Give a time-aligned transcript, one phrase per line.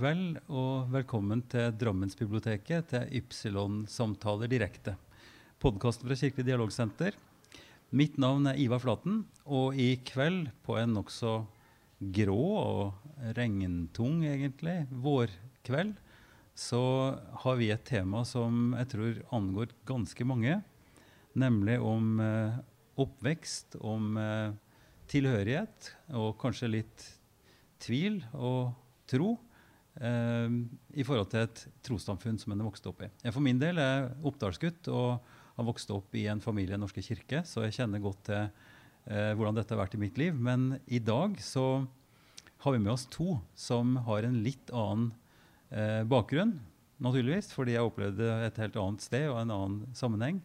[0.00, 4.94] Kveld og velkommen til Drammensbiblioteket til Ypsilon-samtaler direkte.
[5.60, 7.18] Podkasten fra Kirkelig dialogsenter.
[7.92, 11.34] Mitt navn er Ivar Flaten, og i kveld, på en nokså
[12.16, 15.92] grå og regntung, egentlig, vårkveld,
[16.56, 16.80] så
[17.44, 20.62] har vi et tema som jeg tror angår ganske mange.
[21.36, 22.56] Nemlig om eh,
[23.04, 24.56] oppvekst, om eh,
[25.12, 27.06] tilhørighet og kanskje litt
[27.84, 28.72] tvil og
[29.04, 29.34] tro
[29.98, 33.08] i forhold til et trossamfunn som en er vokst opp i.
[33.24, 35.18] Jeg for min del er oppdalsgutt og
[35.56, 39.32] har vokst opp i en familie i Norske kirke, så jeg kjenner godt til eh,
[39.36, 40.36] hvordan dette har vært i mitt liv.
[40.36, 41.84] Men i dag så
[42.64, 45.10] har vi med oss to som har en litt annen
[45.72, 46.58] eh, bakgrunn,
[47.00, 50.40] naturligvis, fordi jeg opplevde et helt annet sted og en annen sammenheng.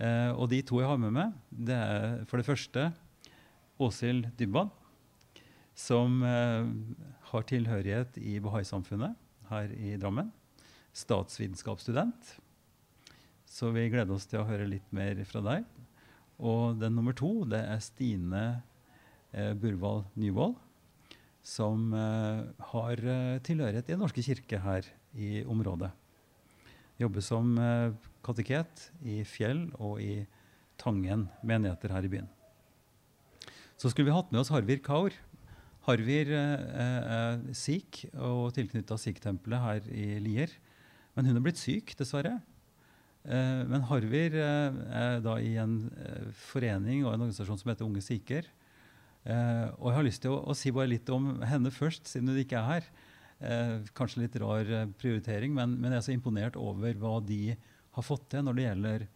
[0.00, 2.90] Eh, og de to jeg har med meg, det er for det første
[3.80, 4.72] Åshild Dybwad,
[5.76, 6.68] som eh,
[7.30, 9.18] har tilhørighet i Bahai-samfunnet
[9.50, 10.30] her i Drammen.
[10.96, 12.34] Statsvitenskapsstudent.
[13.46, 15.68] Så vi gleder oss til å høre litt mer fra deg.
[16.40, 18.44] Og den nummer to det er Stine
[19.34, 20.56] eh, Burvald Nyvold,
[21.44, 22.42] som eh,
[22.72, 25.90] har eh, tilhørighet i Den norske kirke her i området.
[27.00, 27.92] Jobber som eh,
[28.24, 30.24] kateket i Fjell og i
[30.80, 32.28] Tangen menigheter her i byen.
[33.80, 35.14] Så skulle vi hatt med oss Harvir Kaur,
[35.86, 40.52] Harvir eh, er sikh og tilknytta sikh-tempelet her i Lier.
[41.16, 42.36] Men hun er blitt syk, dessverre.
[43.24, 45.78] Eh, men Harvir eh, er da i en
[46.50, 48.48] forening og en organisasjon som heter Unge sikher.
[49.24, 52.40] og jeg har lyst til å, å, si bare litt om henne først, siden hun
[52.40, 52.86] ikke er her.
[53.92, 54.64] kanskje litt rar
[55.00, 57.54] prioritering, men, men, jeg er så imponert over hva de
[57.96, 59.06] har fått til når det gjelder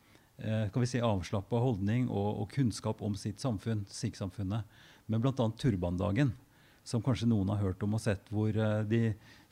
[0.74, 4.66] kan vi si, avslappa holdning og, og, kunnskap om sitt samfunn, sikh-samfunnet,
[5.06, 5.46] med bl.a.
[5.56, 6.34] turbandagen
[6.84, 9.02] som kanskje noen har hørt om og sett, hvor eh, de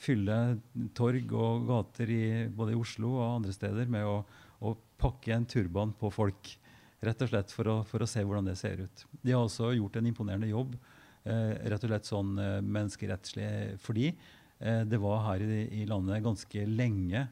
[0.00, 0.59] fyller
[0.97, 4.19] torg og gater i, både i Oslo og andre steder med å,
[4.60, 6.53] å pakke en turban på folk.
[7.03, 9.04] Rett og slett for å, for å, se hvordan det ser ut.
[9.25, 13.49] De har også gjort en imponerende jobb eh, rett og slett sånn eh, menneskerettslig
[13.82, 17.25] fordi eh, det var her i, i, landet ganske lenge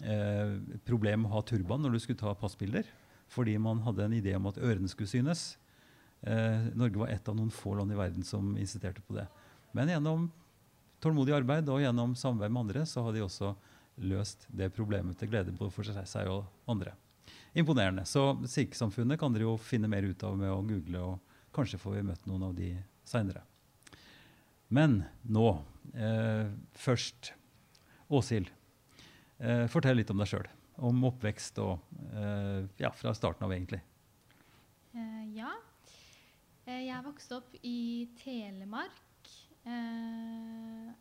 [0.00, 0.54] eh,
[0.86, 2.86] problem å ha turban når du skulle ta passbilder.
[3.30, 5.52] Fordi man hadde en idé om at ørene skulle synes.
[6.22, 9.26] Eh, Norge var ett av noen få land i verden som insisterte på det.
[9.76, 10.28] Men gjennom
[11.00, 13.54] tålmodig arbeid og gjennom samarbeid med andre så har de også
[14.00, 16.94] løst det problemet til glede for seg og andre.
[17.52, 18.04] Imponerende.
[18.06, 21.98] Så sikh-samfunnet kan dere jo finne mer ut av med å google, og kanskje får
[21.98, 22.70] vi møtt noen av de
[23.08, 23.42] seinere.
[24.70, 25.48] Men nå
[25.98, 26.46] eh,
[26.78, 27.32] først
[28.10, 28.50] Åshild,
[29.38, 30.46] eh, fortell litt om deg sjøl.
[30.80, 31.82] Om oppvekst og
[32.14, 33.82] eh, ja, fra starten av, egentlig.
[34.94, 35.52] Uh, ja.
[36.66, 39.09] Eh, jeg vokste opp i Telemark.
[39.66, 40.92] Eh,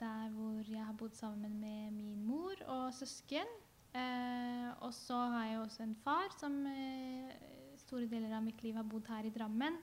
[0.00, 3.48] der hvor jeg har bodd sammen med min mor og søsken.
[3.94, 7.30] Eh, og så har jeg også en far som eh,
[7.78, 9.76] store deler av mitt liv har bodd her i Drammen.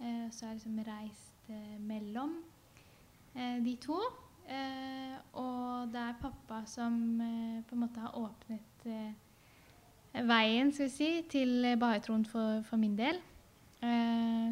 [0.00, 2.38] Eh, så har jeg liksom reist eh, mellom
[3.34, 4.00] eh, de to.
[5.32, 6.96] og det er pappa som
[7.64, 8.84] på en måte har åpnet
[10.28, 13.22] veien skal vi si, til Bahai-troen for, for, min del.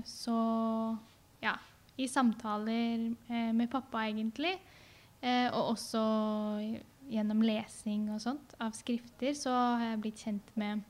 [0.08, 0.38] så
[1.42, 1.52] ja,
[2.00, 4.54] i samtaler eh, med pappa, egentlig.
[5.22, 6.02] Eh, og også
[7.12, 10.82] gjennom lesing og sånt av skrifter, så har jeg blitt kjent med,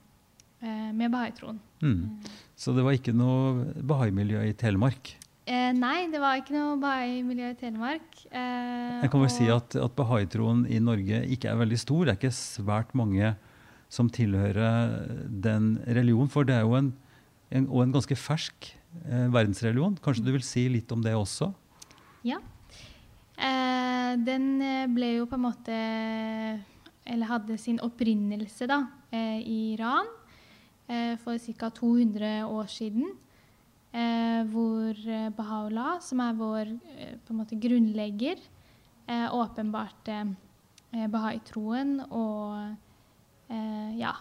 [0.62, 1.58] eh, med bahai-troen.
[1.82, 2.22] Mm.
[2.56, 5.16] Så det var ikke noe bahai-miljø i Telemark?
[5.42, 8.26] Eh, nei, det var ikke noe bahai-miljø i Telemark.
[8.30, 12.04] Eh, jeg kan vel si at, at bahai-troen i Norge ikke er veldig stor.
[12.06, 13.34] Det er ikke svært mange
[13.92, 16.94] som tilhører den religionen, for det er jo en,
[17.50, 18.70] en, og en ganske fersk
[19.04, 19.96] eh, verdensreligion.
[20.02, 21.50] Kanskje du vil si litt om det også?
[22.26, 22.38] Ja.
[23.36, 25.76] Eh, den eh, ble jo på en måte
[27.02, 30.06] Eller hadde sin opprinnelse da, eh, i Iran
[30.86, 31.70] eh, for ca.
[31.74, 33.16] 200 år siden.
[33.92, 34.94] Eh, hvor
[35.36, 36.70] Baha'u'llah, som er vår
[37.26, 38.38] på en måte grunnlegger,
[39.12, 40.22] åpenbarte
[41.10, 42.76] bahai-troen og
[43.98, 44.12] ja,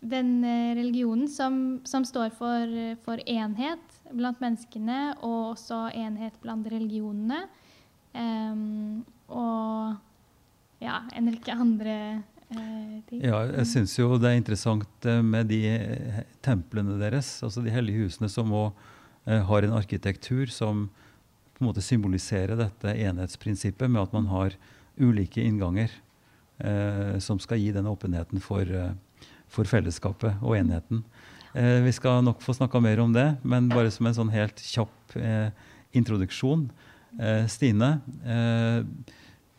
[0.00, 2.74] den eh, religionen som, som står for,
[3.04, 7.46] for, enhet blant menneskene, og også enhet blant religionene.
[8.14, 9.98] Um, og
[10.82, 11.96] ja, en rekke andre
[12.54, 13.20] uh, ting.
[13.26, 15.60] Ja, jeg syns jo det er interessant uh, med de
[16.46, 18.70] templene deres, altså de hellige husene, som òg
[19.28, 20.86] uh, har en arkitektur som
[21.58, 24.54] på en måte symboliserer dette enhetsprinsippet med at man har
[24.98, 25.90] ulike innganger
[27.22, 28.88] som skal gi den åpenheten for uh,
[29.52, 31.02] for fellesskapet og enheten.
[31.54, 34.60] Eh, vi skal nok få snakka mer om det, men bare som en sånn helt
[34.60, 35.48] kjapp eh,
[35.96, 36.68] introduksjon.
[37.18, 38.84] Eh, Stine, eh,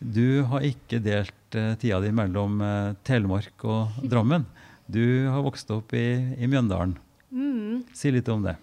[0.00, 4.46] Du har ikke delt uh, tida di mellom uh, Telemark og Drammen.
[4.88, 6.06] Du har vokst opp i,
[6.40, 6.94] i Mjøndalen.
[7.28, 7.82] Mm.
[7.92, 8.54] Si litt om det.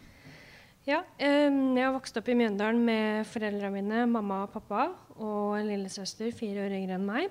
[0.88, 4.88] Ja, jeg har vokst opp i Mjøndalen med foreldrene mine, mamma og pappa,
[5.20, 7.30] og en lillesøster fire år yngre enn meg.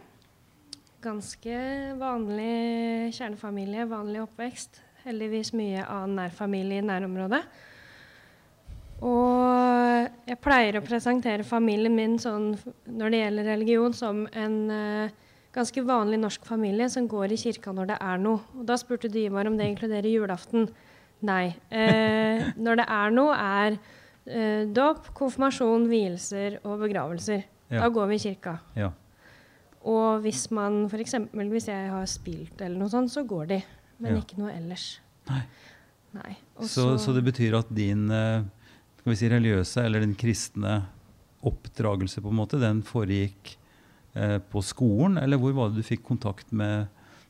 [1.07, 1.57] Ganske
[2.01, 4.81] vanlig kjernefamilie, vanlig oppvekst.
[5.05, 7.45] Heldigvis mye annen nærfamilie i nærområdet.
[9.07, 12.55] Og jeg pleier å presentere familien min sånn,
[12.91, 15.15] når det gjelder religion, som en uh,
[15.55, 18.43] ganske vanlig norsk familie som går i kirka når det er noe.
[18.59, 20.67] Og da spurte du Ivar om det inkluderer julaften.
[21.23, 21.55] Nei.
[21.71, 27.47] Uh, når det er noe, er uh, dåp, konfirmasjon, vielser og begravelser.
[27.71, 27.85] Ja.
[27.85, 28.59] Da går vi i kirka.
[28.75, 28.91] Ja.
[29.87, 31.15] Og hvis man f.eks.
[31.31, 33.61] hvis jeg har spilt eller noe sånt, så går de.
[34.03, 34.25] Men ja.
[34.25, 34.97] ikke noe ellers.
[35.31, 35.43] Nei.
[36.17, 36.35] Nei.
[36.65, 38.09] Så, så, det betyr at din
[39.07, 40.81] skal vi si, religiøse eller den kristne
[41.47, 43.53] oppdragelse, på en måte, den foregikk
[44.19, 45.21] eh, på skolen?
[45.23, 46.89] Eller hvor var det du fikk kontakt med,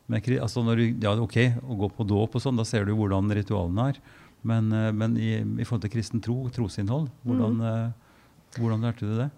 [0.08, 2.94] med altså når du, ja, OK, å gå på dåp og sånn, da ser du
[2.96, 4.00] hvordan ritualene er.
[4.46, 7.66] Men, eh, men i, i, forhold til kristen tro, trosinnhold, hvordan, mm.
[7.74, 9.28] eh, hvordan lærte du det?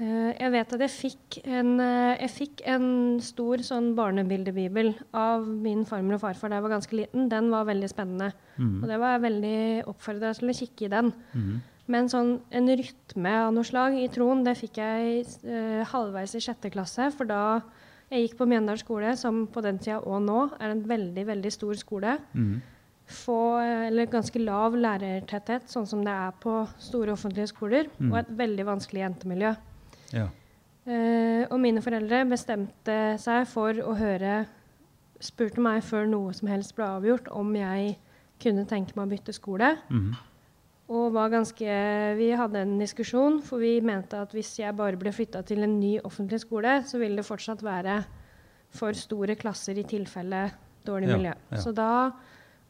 [0.00, 2.86] Uh, jeg vet at jeg fikk en, uh, jeg fikk en
[3.20, 7.28] stor sånn barnebildebibel av min farmor og farfar da jeg var ganske liten.
[7.28, 8.30] Den var veldig spennende.
[8.56, 8.78] Mm.
[8.80, 9.60] Og det var jeg veldig
[9.92, 11.12] oppfordra til å kikke i den.
[11.34, 11.60] Mm.
[11.90, 16.42] Men sånn, en rytme av noe slag i troen, det fikk jeg uh, halvveis i
[16.48, 17.10] sjette klasse.
[17.12, 17.60] For da
[18.10, 21.52] jeg gikk på Mjøndalen skole, som på den tida og nå er en veldig, veldig
[21.54, 22.16] stor skole.
[22.32, 22.60] Mm.
[23.10, 27.90] Få, eller ganske lav lærertetthet, sånn som det er på store offentlige skoler.
[27.98, 28.14] Mm.
[28.14, 29.58] Og et veldig vanskelig jentemiljø.
[30.14, 30.28] Ja.
[30.88, 34.46] Uh, og mine foreldre bestemte seg for å høre
[35.20, 37.90] Spurte meg før noe som helst ble avgjort, om jeg
[38.40, 39.74] kunne tenke meg å bytte skole.
[39.92, 40.14] Mm.
[40.96, 41.74] Og var ganske,
[42.16, 45.76] vi hadde en diskusjon, for vi mente at hvis jeg bare ble flytta til en
[45.76, 47.98] ny offentlig skole, så ville det fortsatt være
[48.74, 50.46] for store klasser i tilfelle
[50.88, 51.34] dårlig miljø.
[51.36, 51.62] Ja, ja.
[51.62, 51.92] Så da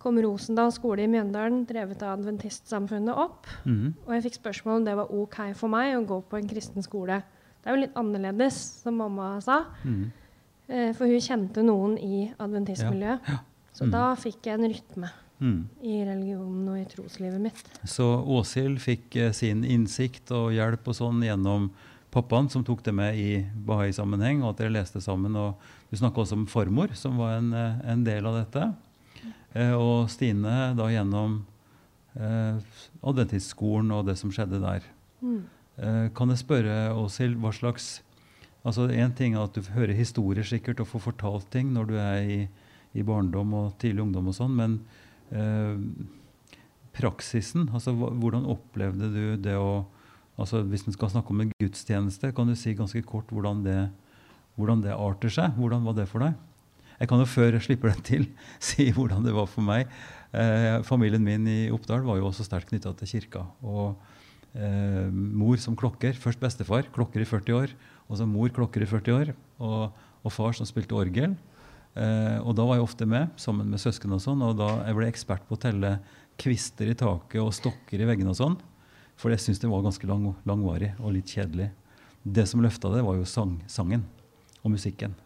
[0.01, 3.49] kom Rosendal skole i Mjøndalen, drevet av Adventistsamfunnet, opp.
[3.69, 3.93] Mm.
[4.07, 6.87] Og jeg fikk spørsmål om det var OK for meg å gå på en kristen
[6.87, 7.21] skole.
[7.61, 9.63] Det er jo litt annerledes, som mamma sa.
[9.85, 10.07] Mm.
[10.71, 13.29] Eh, for hun kjente noen i adventistmiljøet.
[13.29, 13.43] Ja,
[13.77, 13.93] så mm.
[13.93, 15.61] da fikk jeg en rytme mm.
[15.85, 17.63] i religionen og i troslivet mitt.
[17.85, 18.07] Så
[18.39, 21.71] Åshild fikk eh, sin innsikt og hjelp og sånn gjennom
[22.15, 23.31] pappaen, som tok det med i
[23.69, 25.37] Bahai-sammenheng, og at dere leste sammen.
[25.37, 25.61] og
[25.91, 28.71] Du snakka også om farmor, som var en, eh, en del av dette.
[29.55, 31.41] Eh, og Stine da gjennom
[32.15, 32.61] eh,
[33.03, 34.87] adventistskolen og det som skjedde der.
[35.21, 35.43] Mm.
[35.81, 38.01] Eh, kan jeg spørre Åshild, hva slags
[38.61, 41.95] altså Én ting er at du hører historier sikkert og får fortalt ting når du
[41.97, 42.41] er i,
[42.93, 44.75] i barndom og tidlig ungdom, og sånn, men
[45.31, 45.79] Eh,
[46.97, 47.69] praksisen?
[47.75, 49.87] Altså, hvordan opplevde du det å
[50.41, 53.91] altså, Hvis vi skal snakke om en gudstjeneste, kan du si ganske kort hvordan det,
[54.57, 55.55] hvordan det arter seg?
[55.59, 56.35] Hvordan var det for deg?
[57.01, 58.27] Jeg kan jo før jeg slipper det til,
[58.71, 59.89] si hvordan det var for meg.
[60.37, 63.47] Eh, familien min i Oppdal var jo også sterkt knytta til kirka.
[63.65, 63.97] Og
[64.53, 66.19] eh, mor som klokker.
[66.21, 67.73] Først bestefar, klokker i 40 år.
[68.11, 69.33] Og så mor, klokker i 40 år.
[69.65, 71.39] Og, og far som spilte orgel.
[71.97, 74.45] Eh, og da var jeg ofte med, sammen med søsken og sånn.
[74.45, 75.97] Og da jeg ble ekspert på å telle
[76.41, 78.61] kvister i taket og stokker i veggene og sånn.
[79.21, 81.73] For jeg syntes det var ganske lang, langvarig og litt kjedelig.
[82.21, 84.05] Det som løfta det, var jo sang, sangen
[84.61, 85.17] og musikken.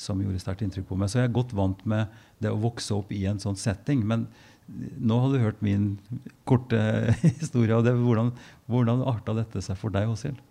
[0.00, 1.10] Som gjorde sterkt inntrykk på meg.
[1.12, 2.12] Så jeg er godt vant med
[2.42, 4.02] det å vokse opp i en sånn setting.
[4.06, 4.26] Men
[4.66, 5.94] nå har du hørt min
[6.48, 6.80] korte
[7.40, 7.74] historie.
[7.76, 8.32] og det, Hvordan,
[8.66, 10.42] hvordan arta dette seg for deg, Åshild?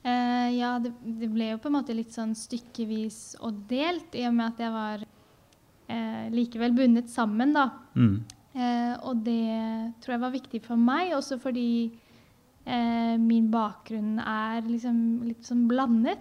[0.00, 4.24] Eh, ja, det, det, ble jo på en måte litt sånn stykkevis og delt, i
[4.28, 7.66] og med at jeg var eh, likevel bundet sammen, da.
[7.94, 8.14] Mm.
[8.50, 11.72] Eh, og det tror jeg var viktig for meg, også fordi
[12.70, 16.20] min bakgrunn er liksom litt sånn blandet.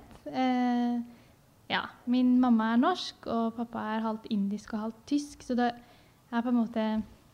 [1.70, 5.70] Ja, min mamma er norsk, og pappa er halvt indisk og halvt tysk, så det
[5.70, 6.86] er på en måte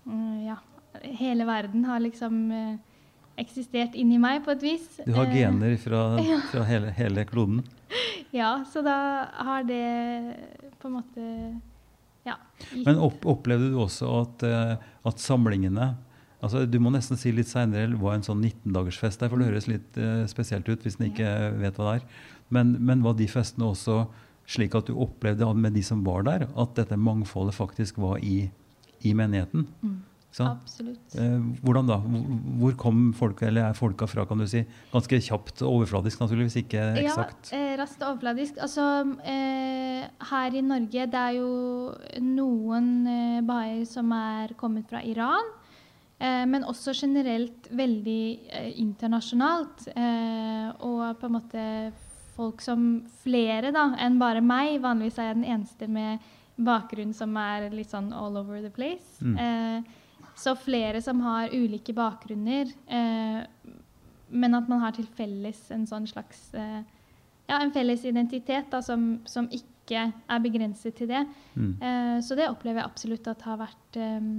[0.04, 0.60] mm, Ja,
[1.20, 2.52] hele verden har liksom
[3.40, 4.88] eksistert inni meg på et vis.
[5.04, 6.04] Du har eh, gener fra,
[6.52, 7.64] fra hele, hele, kloden?
[8.36, 8.98] Ja, så da
[9.48, 9.84] har det
[10.82, 11.30] på en måte
[12.26, 12.40] ja.
[12.74, 14.76] Men opp, opplevde du også at, eh,
[15.06, 15.94] at samlingene
[16.46, 19.66] altså Du må nesten si litt seinere var en sånn 19-dagersfest der, for det høres
[19.70, 19.96] litt
[20.30, 22.20] spesielt ut hvis en ikke vet hva det er.
[22.54, 24.04] Men, men var de festene også
[24.46, 28.50] slik at du opplevde med de som var der, at dette mangfoldet faktisk var i,
[29.02, 29.68] i menigheten?
[29.82, 30.04] Mm.
[30.44, 31.16] Absolutt.
[31.16, 31.98] Eh, hvordan da?
[32.60, 34.66] Hvor kom folk, eller er folka fra, kan du si?
[34.92, 37.52] Ganske kjapt overfladisk, naturligvis, ikke eksakt?
[37.54, 38.60] Ja, eh, raskt overfladisk.
[38.60, 42.90] Altså, eh, her i Norge, det er jo noen
[43.48, 45.54] baer som er kommet fra Iran.
[46.18, 48.40] Men også generelt veldig
[48.80, 49.90] internasjonalt.
[50.80, 51.92] og på en måte
[52.36, 54.80] folk som flere da, enn bare meg.
[54.84, 56.24] Vanligvis er jeg den eneste med
[56.56, 59.20] bakgrunn som er litt sånn all over the place.
[59.24, 59.38] Mm.
[59.40, 63.42] Eh, så flere som har ulike bakgrunner, eh,
[64.36, 66.84] men at man har til felles en sånn slags eh,
[67.46, 71.22] Ja, en felles identitet da, som, som ikke er begrenset til det.
[71.54, 71.76] Mm.
[71.78, 74.32] Eh, så det opplever jeg absolutt at har vært eh,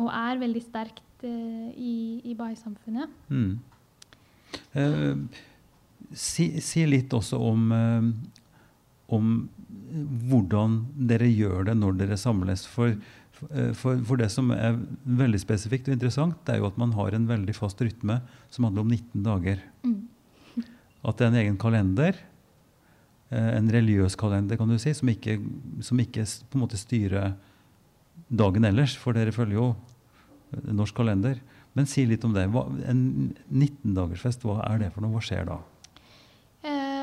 [0.00, 1.94] og er veldig sterkt eh, i,
[2.30, 3.10] i bai-samfunnet.
[3.28, 3.58] Mm.
[6.16, 8.06] Si, si litt også om, eh,
[9.14, 9.34] om
[10.30, 12.64] hvordan dere gjør det når dere samles.
[12.70, 12.94] For,
[13.50, 16.94] eh, for, for det som er veldig spesifikt og interessant, det er jo at man
[16.98, 19.62] har en veldig fast rytme som handler om 19 dager.
[19.86, 20.00] Mm.
[21.06, 22.18] At det er en egen kalender,
[23.30, 25.38] eh, en religiøs kalender, kan du si, som ikke,
[25.86, 27.34] som ikke på en måte styrer
[28.30, 29.70] dagen ellers, for dere følger jo
[30.74, 31.40] norsk kalender.
[31.78, 32.48] Men si litt om det.
[32.50, 33.02] Hva, en
[33.46, 35.14] 19-dagersfest, hva er det for noe?
[35.14, 35.60] Hva skjer da?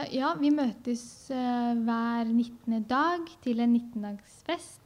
[0.07, 2.83] Eh, ja, vi møtes eh, hver 19.
[2.87, 4.83] dag til en 19-dagsfest.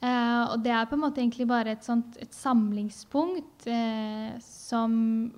[0.00, 4.94] Uh, og det er på en måte egentlig bare et, sånt, et samlingspunkt uh, som,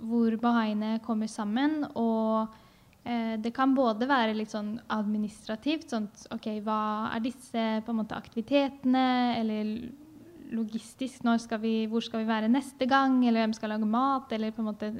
[0.06, 1.80] hvor bahaiene kommer sammen.
[1.98, 6.78] Og uh, det kan både være litt sånn administrativt, sånn OK, hva
[7.10, 9.08] er disse måte aktivitetene,
[9.40, 9.74] eller
[10.54, 14.54] logistisk, skal vi, hvor skal vi være neste gang, eller hvem skal lage mat, eller
[14.54, 14.94] på en måte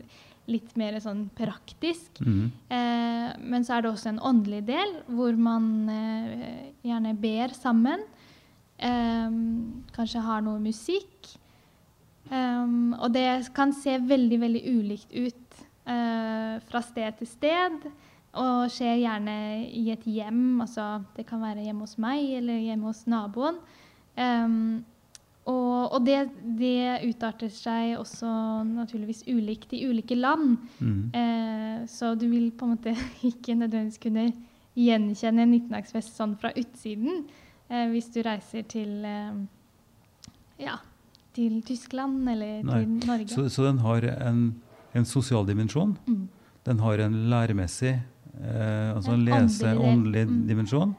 [0.51, 2.19] litt mer sånn praktisk.
[2.25, 2.51] Mm.
[2.73, 8.03] Eh, men så er det også en åndelig del, hvor man eh, gjerne ber sammen.
[8.83, 9.39] Eh,
[9.95, 11.35] kanskje har noe musikk.
[12.31, 17.87] Eh, og det kan se veldig, veldig ulikt ut eh, fra sted til sted.
[18.43, 19.37] Og skjer gjerne
[19.69, 20.63] i et hjem.
[20.65, 23.61] Altså, det kan være hjemme hos meg eller hjemme hos naboen.
[24.17, 24.59] Eh,
[25.51, 26.19] og, og det,
[26.59, 28.29] det utarter seg også
[28.69, 30.57] naturligvis ulikt i ulike land.
[30.79, 31.01] Mm.
[31.19, 32.95] Eh, så du vil på en måte
[33.31, 34.29] ikke nødvendigvis kunne
[34.79, 37.25] gjenkjenne en 19-dagsfest sånn fra utsiden
[37.69, 39.43] eh, hvis du reiser til eh,
[40.63, 40.79] ja,
[41.35, 42.79] til Tyskland eller Nei.
[42.85, 43.29] til Norge.
[43.35, 44.41] Så, så den har en,
[44.95, 45.97] en sosial dimensjon.
[46.07, 46.29] Mm.
[46.69, 47.97] Den har en læremessig,
[48.39, 49.81] eh, altså en lese åndelig del.
[49.91, 50.43] åndelig Mm.
[50.49, 50.95] dimensjon.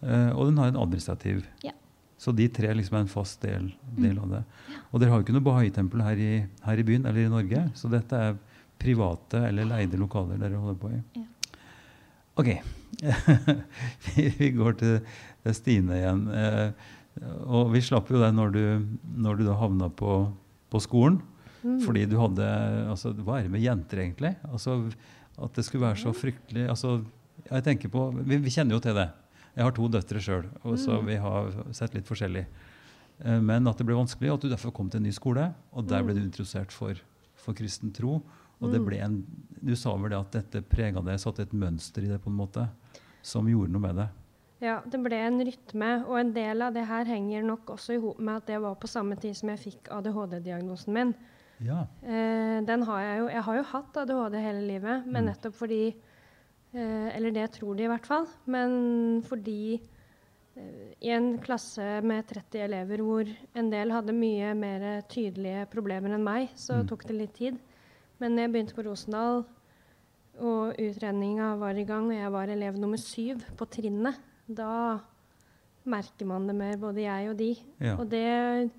[0.00, 1.44] Eh, og den har en administrativ.
[1.66, 1.74] Ja.
[2.18, 4.22] Så de tre liksom er en fast del, del Mm.
[4.24, 4.42] av det.
[4.90, 6.22] Og dere har jo ikke noe Bahai-tempel her,
[6.64, 8.38] her i byen eller i Norge, så dette er
[8.78, 11.02] private eller leide lokaler dere holder på i.
[11.14, 11.26] Ja.
[12.38, 12.50] Ok.
[14.38, 16.24] vi, går til Stine igjen.
[16.34, 16.70] Eh,
[17.46, 18.62] og vi slapp jo deg når du,
[19.18, 20.18] når du da havna på,
[20.70, 21.20] på skolen.
[21.64, 21.80] Mm.
[21.82, 22.46] Fordi du hadde
[22.92, 24.36] altså, Hva er det med jenter, egentlig?
[24.46, 24.76] Altså,
[25.38, 27.00] At det skulle være så fryktelig altså,
[27.48, 29.08] jeg tenker på, vi, vi kjenner jo til det.
[29.58, 30.44] Jeg har to døtre sjøl,
[30.78, 31.06] så Mm.
[31.08, 32.44] vi har sett litt forskjellig.
[33.24, 35.52] Eh, Men at det ble vanskelig, og at du derfor kom til en ny skole.
[35.74, 36.94] Og der ble du introdusert for,
[37.34, 38.22] for kristen tro.
[38.60, 38.86] Og det Mm.
[38.86, 39.26] ble en,
[39.64, 42.36] du sa vel det at dette prega deg, satte et mønster i det på en
[42.38, 42.68] måte,
[43.22, 44.08] som gjorde noe med det.
[44.60, 48.00] Ja, det ble en rytme, og en del av det her henger nok også i
[48.00, 51.14] hop med at det var på samme tid som jeg fikk ADHD-diagnosen min.
[51.60, 51.86] Ja.
[52.04, 55.34] Eh, den har jeg jo Jeg har jo hatt ADHD hele livet, men Mm.
[55.34, 55.94] nettopp fordi
[56.74, 58.26] Eller det tror de i hvert fall.
[58.46, 59.80] Men fordi
[60.56, 66.14] eh, i en klasse med 30 elever hvor en del hadde mye mer tydelige problemer
[66.14, 66.88] enn meg, så Mm.
[66.88, 67.58] tok det litt tid.
[68.20, 69.44] Men når jeg begynte på Rosendal,
[70.38, 74.14] og utredninga var i gang, og jeg var elev nummer syv på trinnet,
[74.48, 75.00] da
[75.84, 77.56] merker man det mer, både jeg og de.
[77.80, 77.96] Ja.
[77.96, 78.70] Og det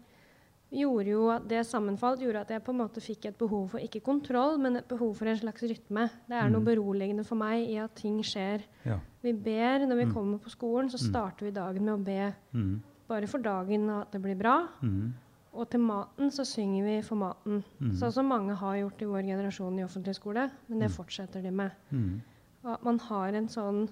[0.71, 3.79] gjorde jo at det sammenfalt gjorde at jeg på en måte fikk et behov for
[3.79, 6.09] ikke kontroll, men et behov for en slags rytme.
[6.27, 6.65] Det er noe Mm.
[6.65, 8.61] beroligende for meg i at ting skjer.
[8.85, 8.99] ja.
[9.23, 10.13] Vi ber når vi Mm.
[10.13, 11.09] kommer på skolen, så Mm.
[11.09, 12.81] starter vi dagen med å be Mm.
[13.07, 14.67] bare for dagen og at det blir bra.
[14.83, 15.13] Mm.
[15.53, 17.63] Og til maten så synger vi for maten.
[17.81, 17.91] Mm.
[17.93, 21.49] Sånn som mange har gjort i vår generasjon i offentlig skole, men det fortsetter de
[21.51, 21.71] med.
[21.91, 22.21] Mm.
[22.63, 23.89] Og at man har en sånn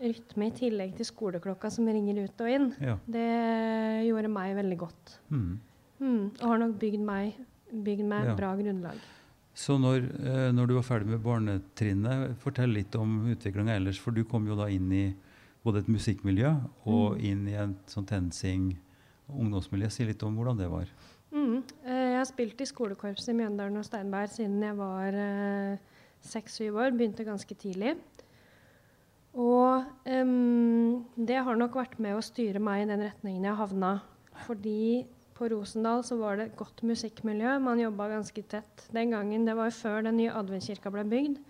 [0.00, 2.96] rytme i tillegg til skoleklokka som ringer ut og inn, Ja.
[3.08, 5.18] det gjorde meg veldig godt.
[5.30, 5.58] Mm.
[6.00, 7.34] Mm, og har nok bygd meg,
[7.70, 8.32] bygd meg Ja.
[8.32, 8.98] et bra grunnlag.
[9.54, 13.98] Så når, eh, når du var ferdig med barnetrinnet, fortell litt om utviklinga ellers.
[13.98, 15.14] For du kom jo da inn i
[15.64, 16.54] både et musikkmiljø
[16.86, 17.24] og Mm.
[17.24, 18.76] inn i et sånn TenSing
[19.30, 19.90] ungdomsmiljø.
[19.90, 20.86] Si litt om hvordan det var.
[21.32, 21.62] Mm.
[21.84, 25.78] Eh, jeg har spilt i skolekorpset i Mjøndalen og Steinberg siden jeg var
[26.22, 26.96] seks-syv år.
[26.96, 27.96] Begynte ganske tidlig.
[29.34, 34.00] Og um, det har nok vært med å styre meg i den retningen jeg havna.
[34.46, 35.06] Fordi
[35.40, 37.56] på Rosendal så var det et godt musikkmiljø.
[37.64, 38.84] Man jobba ganske tett.
[38.92, 41.40] Den gangen, Det var jo før den nye adventskirka ble bygd.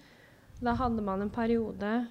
[0.62, 2.06] Da hadde man en periode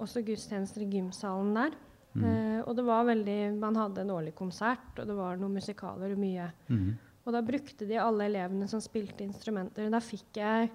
[0.00, 1.76] også gudstjenester i gymsalen der.
[2.14, 2.24] Mm.
[2.26, 6.12] Eh, og det var veldig, Man hadde en årlig konsert, og det var noen musikaler
[6.12, 6.50] og mye.
[6.68, 6.98] Mm.
[7.24, 9.90] Og da brukte de alle elevene som spilte instrumenter.
[9.90, 10.70] Da fikk jeg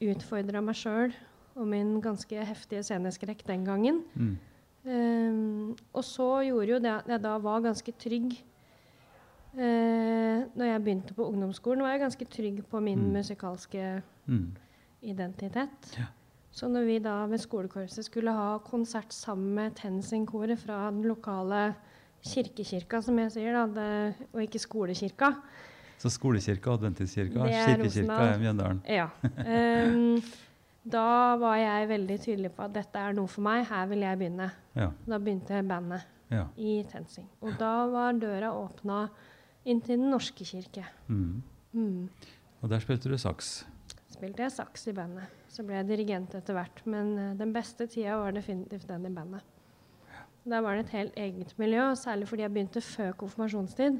[0.00, 1.14] utfordra meg sjøl
[1.56, 4.04] og min ganske heftige sceneskrekk den gangen.
[4.14, 4.36] Mm.
[4.86, 8.36] Um, og så gjorde jo det at jeg da var ganske trygg
[9.56, 13.12] uh, Når jeg begynte på ungdomsskolen, var jeg ganske trygg på min Mm.
[13.12, 14.52] musikalske Mm.
[15.02, 15.96] identitet.
[15.98, 16.04] Ja.
[16.50, 21.74] Så når vi da ved skolekorpset skulle ha konsert sammen med Tensing-koret fra den lokale
[22.24, 25.34] kirkekirka, som jeg sier, da, det, og ikke skolekirka
[25.98, 28.80] Så skolekirka, adventistkirka, kirkekirka er Mjøndalen.
[28.88, 29.06] Ja.
[29.22, 30.22] Um,
[30.96, 34.18] da var jeg veldig tydelig på at dette er noe for meg, her vil jeg
[34.18, 34.50] begynne.
[34.76, 34.90] Ja.
[35.08, 36.44] Da begynte bandet ja.
[36.56, 37.28] i Tensing.
[37.40, 39.08] Og da var døra åpna
[39.66, 40.84] inn til Den norske kirke.
[41.08, 41.42] Mm.
[41.74, 42.08] Mm.
[42.62, 43.66] Og der spilte du saks.
[44.08, 45.26] Spilte jeg saks i bandet.
[45.52, 46.80] Så ble jeg dirigent etter hvert.
[46.88, 49.42] Men eh, den beste tida var definitivt den i bandet.
[50.46, 53.98] Da var det et helt eget miljø, særlig fordi jeg begynte før konfirmasjonstid.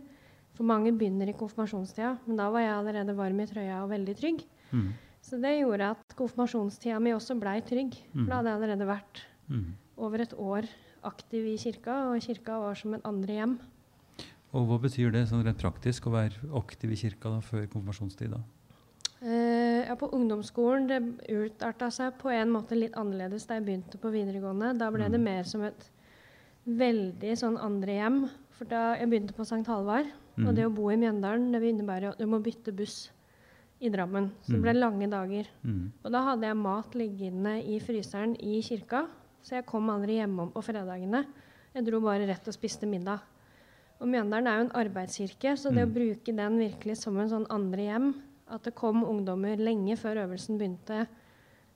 [0.54, 4.14] For mange begynner i konfirmasjonstida, men da var jeg allerede varm i trøya og veldig
[4.16, 4.44] trygg.
[4.72, 4.92] Mm.
[5.26, 7.98] Så det gjorde at konfirmasjonstida mi også blei trygg.
[8.12, 8.26] For Mm.
[8.30, 9.74] da hadde jeg allerede vært Mm.
[9.98, 10.68] over et år
[11.04, 13.58] aktiv i kirka, og kirka var som et andre hjem.
[14.54, 18.30] Og hva betyr det sånn rent praktisk å være aktiv i kirka da, før konfirmasjonstid?
[18.30, 18.40] da?
[19.22, 21.00] Eh, ja, på ungdomsskolen det
[21.32, 24.74] utarta seg på en måte litt annerledes da jeg begynte på videregående.
[24.78, 25.24] Da ble det Mm.
[25.24, 25.90] mer som et
[26.66, 28.30] veldig sånn andre hjem.
[28.50, 29.66] For da jeg begynte på St.
[29.66, 30.48] Halvard, Mm.
[30.48, 33.10] og det å bo i Mjøndalen, det innebærer at du må bytte buss
[33.80, 34.30] i Drammen.
[34.42, 34.80] Så det ble Mm.
[34.80, 35.46] lange dager.
[35.64, 35.92] Mm.
[36.04, 39.06] Og da hadde jeg mat liggende i fryseren i kirka,
[39.42, 41.24] så jeg kom aldri hjemom på fredagene.
[41.74, 43.20] Jeg dro bare rett og spiste middag.
[44.00, 45.90] Og Mjøndalen er jo en arbeidskirke, så det Mm.
[45.90, 48.14] å bruke den virkelig som en sånn andre hjem,
[48.50, 51.06] at det kom ungdommer lenge før øvelsen begynte,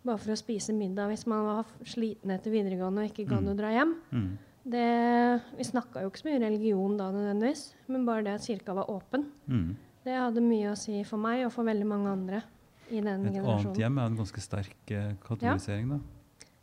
[0.04, 3.52] bare for å spise middag hvis man var sliten etter videregående og ikke gadd Mm.
[3.52, 3.94] å dra hjem.
[4.12, 4.38] Mm.
[4.70, 8.74] Det, vi snakka jo ikke så mye religion da nødvendigvis, men bare det at kirka
[8.74, 9.24] var åpen.
[9.48, 9.76] Mm.
[10.04, 12.42] Det hadde mye å si for meg og for veldig mange andre
[12.90, 14.76] i den Et annet hjem er en ganske sterk
[15.20, 15.96] katolisering, ja.
[15.96, 16.00] da.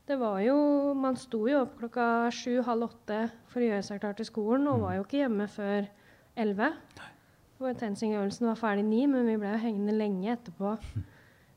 [0.07, 3.19] Det var jo, Man sto jo opp klokka sju-halv åtte
[3.51, 4.81] for å gjøre seg klar til skolen, og Mm.
[4.85, 5.87] var jo ikke hjemme før
[6.37, 6.73] elleve.
[7.59, 10.77] Tensing-øvelsen var ferdig ni, men vi ble jo hengende lenge etterpå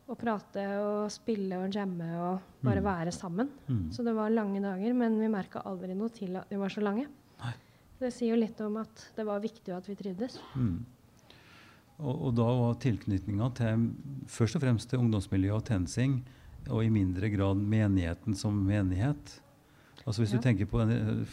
[0.08, 2.84] og prate og spille og jamme og bare Mm.
[2.84, 3.48] være sammen.
[3.68, 3.90] Mm.
[3.92, 6.80] Så det var lange dager, men vi merka aldri noe til at de var så
[6.82, 7.06] lange.
[7.44, 7.52] Nei.
[8.00, 10.38] Det sier jo litt om at det var viktig at vi trivdes.
[10.56, 10.84] Mm.
[12.00, 13.90] Og, og da var tilknytninga til
[14.26, 16.22] først og fremst til ungdomsmiljøet og TenSing,
[16.68, 19.40] og i mindre grad menigheten som menighet.
[20.06, 20.38] Altså Hvis Ja.
[20.38, 21.26] du tenker på en, eh,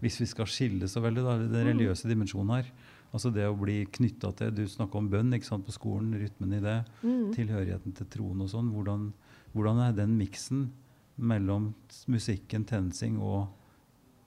[0.00, 1.66] Hvis vi skal skille så veldig, da, den Mm.
[1.76, 2.64] religiøse dimensjonen her.
[3.12, 6.54] Altså det å bli knytta til Du snakka om bønn ikke sant, på skolen, rytmen
[6.54, 6.86] i det.
[7.04, 7.34] Mm.
[7.34, 8.70] Tilhørigheten til troen og sånn.
[8.72, 9.12] Hvordan,
[9.54, 10.70] hvordan er den miksen
[11.18, 11.74] mellom
[12.08, 13.48] musikken, TenSing og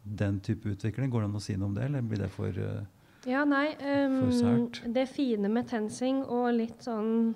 [0.05, 1.09] den type utvikling?
[1.09, 2.85] Går det an å si noe om det, eller blir det for eh,
[3.25, 3.73] Ja, nei.
[3.79, 4.93] ehm, sært.
[4.93, 7.33] det fine med tensing og litt sånn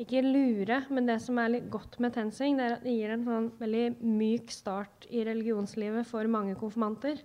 [0.00, 3.12] Ikke lure, men det som er litt godt med tensing, det er at det gir
[3.12, 7.20] en sånn veldig myk start i religionslivet for mange konfirmanter.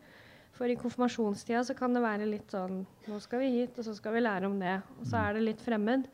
[0.55, 3.95] For i konfirmasjonstida så kan det være litt sånn Nå skal vi hit, og så
[3.95, 4.77] skal vi lære om det.
[4.99, 6.07] Og så er det litt fremmed.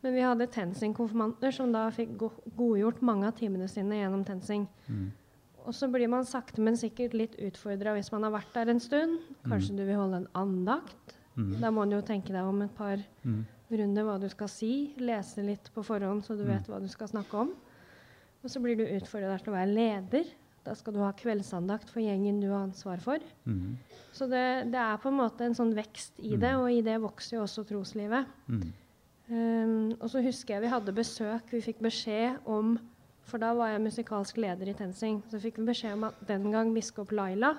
[0.00, 4.68] Men vi hadde tensing-konfirmanter som da fikk go godgjort mange av timene sine gjennom tensing.
[4.88, 5.08] mm.
[5.68, 8.80] Og så blir man sakte, men sikkert litt utfordra hvis man har vært der en
[8.80, 9.18] stund.
[9.44, 11.18] Kanskje du vil holde en andakt.
[11.36, 11.58] Mm.
[11.60, 13.44] Da må du jo tenke deg om et par Mm.
[13.78, 14.94] Runder hva du skal si.
[14.98, 16.52] Lese litt på forhånd så du Mm.
[16.56, 17.50] vet hva du skal snakke om.
[18.42, 20.24] Og så blir du utfordra til å være leder.
[20.64, 23.18] Da skal du ha kveldsandakt for gjengen du har ansvar for.
[23.46, 23.76] Mm.
[24.12, 26.60] Så det, det er på en måte en sånn vekst i det, Mm.
[26.60, 28.26] og i det vokser jo også troslivet.
[28.48, 28.72] Mm.
[29.30, 31.50] Um, og så husker jeg vi hadde besøk.
[31.52, 32.78] Vi fikk beskjed om
[33.30, 35.22] For da var jeg musikalsk leder i TenSing.
[35.30, 37.52] Så fikk vi beskjed om at den gang biskop Laila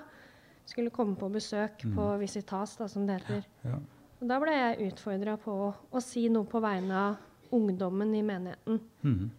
[0.66, 1.94] skulle komme på besøk Mm.
[1.96, 3.44] på Visitas, da, som det heter.
[3.64, 3.78] Ja.
[4.22, 8.78] Og da ble jeg utfordra på å si noe på vegne av ungdommen i menigheten.
[9.02, 9.30] Mm.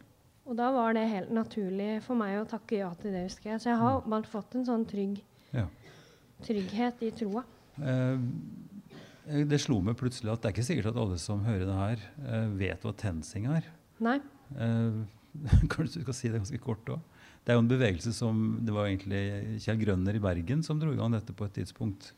[0.44, 3.62] Og da var det helt naturlig for meg å takke ja til det, husker jeg.
[3.64, 5.22] Så jeg har åpenbart fått en sånn trygg
[5.56, 5.70] Ja.
[6.44, 7.46] trygghet i troa.
[7.80, 8.20] Eh,
[9.30, 11.80] eh, det slo meg plutselig at det er ikke sikkert at alle som hører det
[11.80, 13.70] her, eh, vet hva TenSing er.
[14.04, 14.20] Nei.
[14.58, 15.00] Eh,
[15.72, 17.00] kanskje du skal si det ganske kort òg?
[17.44, 20.94] Det er jo en bevegelse som Det var egentlig Kjell Grønner i Bergen som dro
[20.94, 22.12] i gang dette på et tidspunkt.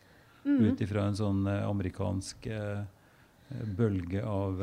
[0.46, 0.70] Mhm.
[0.72, 2.80] Ut ifra en sånn eh, amerikansk eh,
[3.50, 4.62] eh, bølge av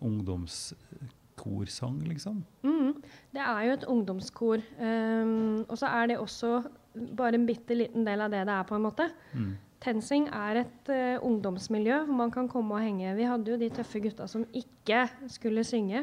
[0.00, 2.42] ungdomskorsang, liksom.
[2.64, 2.94] Mm.
[3.32, 4.62] Det er jo et ungdomskor.
[4.78, 6.50] Um, og så er det også
[7.16, 9.08] bare en bitte liten del av det det er, på en måte.
[9.34, 9.54] Mm.
[9.84, 13.12] TenSing er et uh, ungdomsmiljø hvor man kan komme og henge.
[13.18, 16.00] Vi hadde jo de tøffe gutta som ikke skulle synge,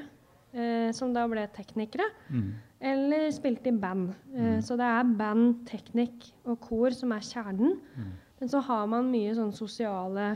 [0.53, 2.07] uh, som da ble teknikere.
[2.29, 2.51] Mm.
[2.83, 4.09] Eller spilte i band.
[4.33, 4.61] Uh, Mm.
[4.61, 7.77] Så det er band, teknikk og kor som er kjernen.
[7.97, 8.11] Mm.
[8.43, 10.33] Men så har man mye sånn sosiale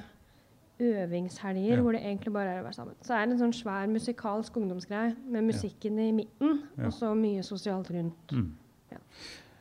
[0.80, 1.82] øvingshelger Ja.
[1.84, 2.96] hvor det egentlig bare er å være sammen.
[3.04, 6.86] Så er det en sånn svær musikalsk ungdomsgreie med musikken i midten, Ja.
[6.86, 8.32] og så mye sosialt rundt.
[8.32, 8.54] Mm.
[8.92, 8.98] Ja.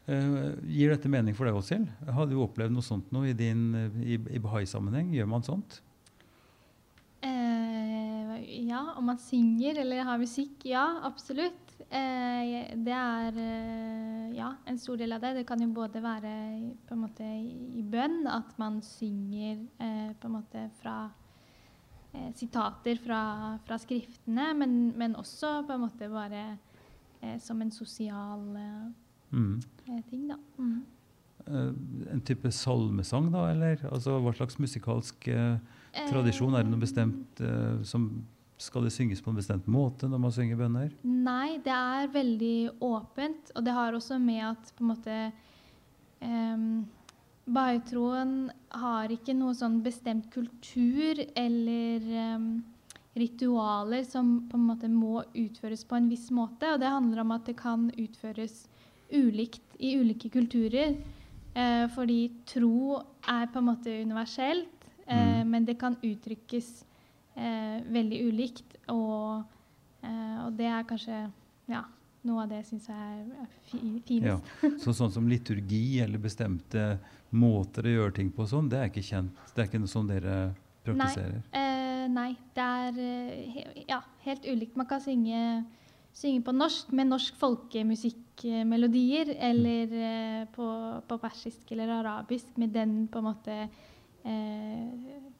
[0.07, 1.89] Eh, gir dette mening for deg, Åshild?
[2.09, 5.11] Har du opplevd noe sånt nå i, din, eh, i, i Bahai-sammenheng?
[5.11, 5.81] Gjør man sånt?
[7.25, 11.66] Uh, ja, om man synger eller har musikk, ja, absolutt.
[11.87, 15.35] Eh, det er eh, ja, en stor del av det.
[15.39, 16.33] Det kan jo både være
[16.89, 20.99] på en måte i bønn, at man synger eh, på en måte fra
[22.33, 23.19] sitater fra,
[23.67, 26.47] fra skriftene, men, men også på en måte bare
[27.45, 28.47] som en sosial
[29.33, 29.61] Mm.
[30.11, 30.37] ting, da.
[30.59, 30.85] Mm.
[32.13, 33.51] En type salmesang, da?
[33.51, 35.59] Eller altså, hva slags musikalsk eh,
[36.09, 36.55] tradisjon?
[36.55, 38.09] Er det noe bestemt eh, som
[38.59, 40.93] Skal det synges på en bestemt måte når man synger bønner?
[41.05, 45.17] Nei, det er veldig åpent, og det har også med at på en måte
[46.25, 46.87] um,
[47.47, 52.49] Bahai-troen har ikke noe sånn bestemt kultur eller em,
[53.17, 56.73] ritualer som på en måte må utføres på en viss måte.
[56.75, 58.65] Og det handler om at det kan utføres
[59.15, 60.97] ulikt i ulike kulturer.
[61.55, 62.19] Eh, fordi
[62.51, 62.99] tro
[63.31, 65.51] er på en måte universelt, eh, Mm.
[65.51, 66.85] men det kan uttrykkes
[67.37, 68.79] eh, veldig ulikt.
[68.93, 69.45] Og,
[70.03, 71.21] eh, og det er kanskje
[71.71, 71.85] ja,
[72.27, 74.37] noe av det jeg syns er, er fi, Ja.
[74.83, 76.99] Så, sånn som liturgi eller bestemte
[77.37, 79.35] måter å gjøre ting på sånn, det er ikke kjent?
[79.55, 80.37] Det er ikke noe som dere
[80.87, 81.41] praktiserer?
[81.51, 84.77] Eh, nei, det er eh, ja, helt ulikt.
[84.79, 85.65] Man kan synge,
[86.17, 90.67] synge på norsk med norsk folkemusikkmelodier, eller eh, på,
[91.09, 94.87] på persisk eller arabisk med den på en måte eh,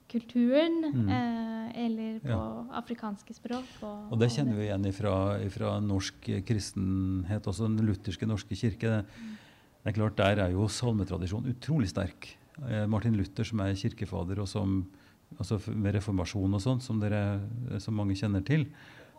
[0.09, 1.09] kulturen, Mm.
[1.09, 2.65] eh, eller på Ja.
[2.81, 3.65] afrikanske språk.
[3.83, 4.93] Og, Og det kjenner vi igjen
[5.51, 8.81] fra norsk kristenhet, også den lutherske norske kirke.
[8.81, 9.05] Det,
[9.83, 12.35] det er klart, Der er jo salmetradisjonen utrolig sterk.
[12.67, 14.85] Eh, Martin Luther, som er kirkefader, og som
[15.39, 16.99] altså med reformasjon og sånt, som,
[17.79, 18.65] som mange kjenner til,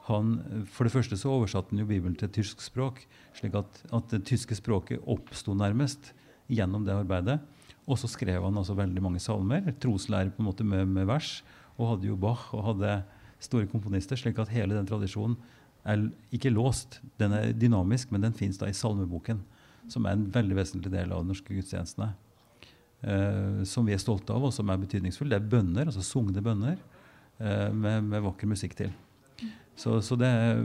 [0.09, 3.03] han, for det første så oversatte han jo Bibelen til tysk språk,
[3.35, 6.15] slik at, at det tyske språket oppsto nærmest
[6.49, 7.41] gjennom det arbeidet.
[7.89, 11.39] Og så skrev han altså veldig mange salmer, troslærer på en måte med, med vers,
[11.79, 12.99] og hadde jo Bach og hadde
[13.41, 15.39] store komponister, slik at hele den tradisjonen
[15.89, 16.99] er ikke låst.
[17.21, 19.41] Den er dynamisk, men den fins da i salmeboken,
[19.89, 22.11] som er en veldig vesentlig del av de norske gudstjenestene.
[22.99, 25.31] Eh, som vi er stolte av, og som er betydningsfull.
[25.31, 26.77] Det er bønner, altså sungne bønner,
[27.39, 28.93] eh, med, med vakker musikk til.
[29.79, 30.65] Så, så det er,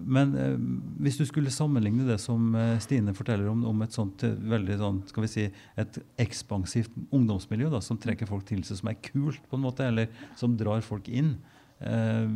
[0.00, 0.56] men eh,
[1.04, 4.78] hvis du skulle sammenligne det som eh, Stine forteller om, om et sånt eh, veldig
[4.80, 5.46] sånn, skal vi si,
[5.78, 9.86] et ekspansivt ungdomsmiljø da, som trekker folk til seg, som er kult på en måte,
[9.86, 11.36] eller som drar folk inn,
[11.78, 12.26] eh,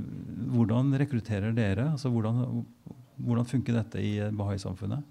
[0.55, 1.91] hvordan rekrutterer dere?
[1.97, 2.63] Altså, hvordan,
[3.19, 5.03] hvordan funker dette i eh, Bahai-samfunnet?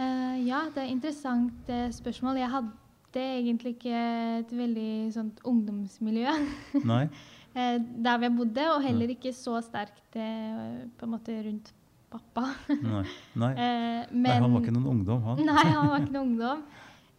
[0.00, 2.40] Eh, ja, det er et interessant eh, spørsmål.
[2.40, 4.00] Jeg hadde egentlig ikke
[4.40, 6.32] et veldig sånt ungdomsmiljø
[6.86, 7.04] Nei?
[7.54, 11.72] eh, der vi bodde, og heller ikke så sterkt eh, på en måte rundt
[12.10, 12.50] pappa.
[12.68, 13.04] Nei.
[13.38, 13.54] Nei.
[13.66, 15.42] Eh, Nei, han var ikke noen ungdom, han.
[15.46, 16.62] Nei, han var ikke noen ungdom.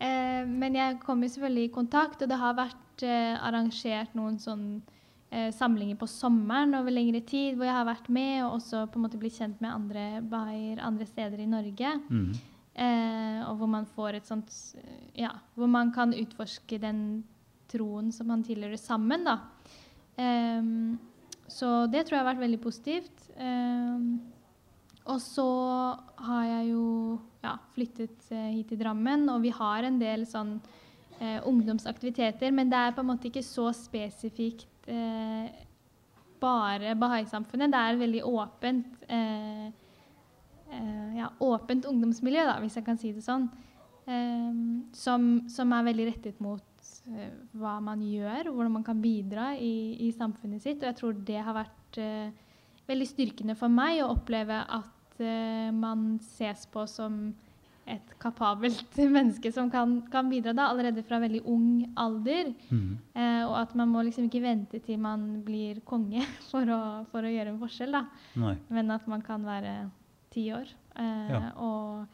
[0.02, 4.65] Eh, men jeg kom jo selvfølgelig i kontakt, og det har vært arrangert noen sånn
[5.56, 9.06] samlinger på sommeren over lengre tid, hvor jeg har vært med og også på en
[9.08, 11.94] måte blitt kjent med andre bahaier andre steder i Norge.
[12.12, 12.36] Mm.
[12.72, 14.54] Eh, og hvor man får et sånt
[15.20, 17.26] Ja, hvor man kan utforske den
[17.72, 19.41] troen som man tilhører sammen, da.
[20.19, 20.97] Ehm,
[21.52, 23.26] så det tror jeg har vært veldig positivt.
[23.36, 24.19] Um,
[25.10, 25.47] og så
[26.28, 26.86] har jeg jo
[27.41, 30.60] ja, flyttet eh, hit til Drammen, og vi har en del sånn
[31.17, 35.50] eh, ungdomsaktiviteter, men det er på en måte ikke så spesifikt eh,
[36.41, 37.74] bare Bahai-samfunnet.
[37.74, 39.67] Det er et veldig åpent eh,
[40.69, 43.50] eh, ja, åpent ungdomsmiljø, da, hvis jeg kan si det sånn.
[44.97, 46.71] som, som er veldig rettet mot
[47.58, 50.82] hva man gjør, og hvordan man kan bidra i, i samfunnet sitt.
[50.84, 52.32] Og jeg tror det har vært eh,
[52.88, 57.34] veldig styrkende for meg å oppleve at eh, man ses på som
[57.90, 62.54] et kapabelt menneske som kan, kan bidra da, allerede fra veldig ung alder.
[62.70, 62.94] Mm.
[63.18, 67.26] Eh, og at man må liksom ikke vente til man blir konge for å, for
[67.26, 67.98] å gjøre en forskjell.
[67.98, 68.06] da.
[68.40, 68.56] Nei.
[68.70, 69.76] Men at man kan være
[70.32, 71.42] ti år eh, Ja.
[71.60, 72.06] og,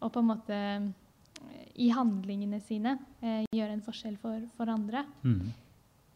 [0.00, 0.88] og på en måte eh,
[1.78, 5.04] i handlingene sine eh, gjøre en forskjell for, for andre.
[5.22, 5.52] Mm.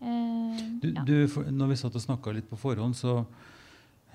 [0.03, 1.05] Eh, Du, ja.
[1.07, 1.15] du,
[1.55, 3.21] når vi satt og snakka litt på forhånd, så,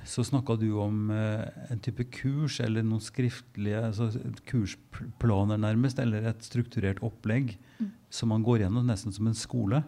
[0.08, 4.10] så snakka du om eh, en type kurs eller noen skriftlige altså
[4.50, 7.91] kursplaner, nærmest, eller et strukturert opplegg Mm.
[8.10, 9.84] som man går gjennom nesten som en skole.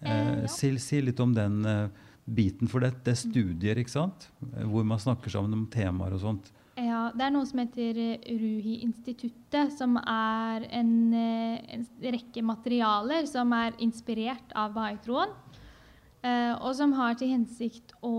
[0.00, 0.46] Eh, Eh, ja.
[0.48, 1.88] si, si litt om den eh,
[2.26, 4.30] biten, for det, det er studier, ikke sant?
[4.40, 6.48] Hvor man snakker sammen om temaer og sånt.
[7.12, 13.52] Det er noe som heter eh, Ruhi-instituttet, som er en, eh, en rekke materialer som
[13.52, 15.34] er inspirert av bahai-troen.
[16.24, 18.14] Eh, og som har til hensikt å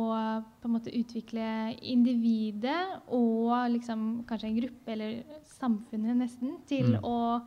[0.62, 5.24] på en måte utvikle individet og liksom kanskje en gruppe, eller
[5.58, 7.02] samfunnet nesten, til, Mm.
[7.02, 7.42] å,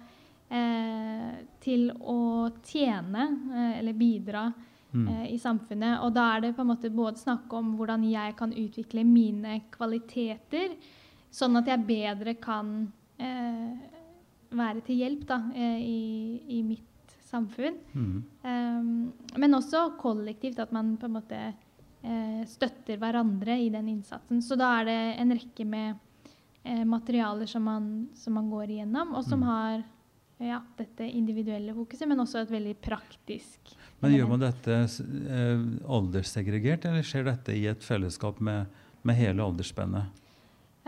[0.51, 4.53] eh, til å tjene eller bidra
[4.95, 5.09] Mm.
[5.29, 6.03] i samfunnet.
[6.03, 9.61] Og da er det på en måte både snakk om hvordan jeg kan utvikle mine
[9.71, 10.71] kvaliteter,
[11.31, 12.75] sånn at jeg bedre kan
[13.21, 13.73] eh,
[14.51, 16.03] være til hjelp da, eh, i,
[16.59, 17.77] i mitt samfunn.
[17.93, 18.19] Mm.
[18.43, 21.41] Um, men også kollektivt, at man på en måte
[22.03, 24.41] eh, støtter hverandre i den innsatsen.
[24.45, 25.99] Så da er det en rekke med
[26.65, 29.49] eh, materialer som man, som man går igjennom, og som Mm.
[29.49, 29.85] har
[30.39, 36.85] ja, dette individuelle fokuset, men også et veldig praktisk Men gjør man dette eh, alderssegregert,
[36.87, 38.67] eller skjer dette i et fellesskap med,
[39.03, 40.15] med hele aldersspennet?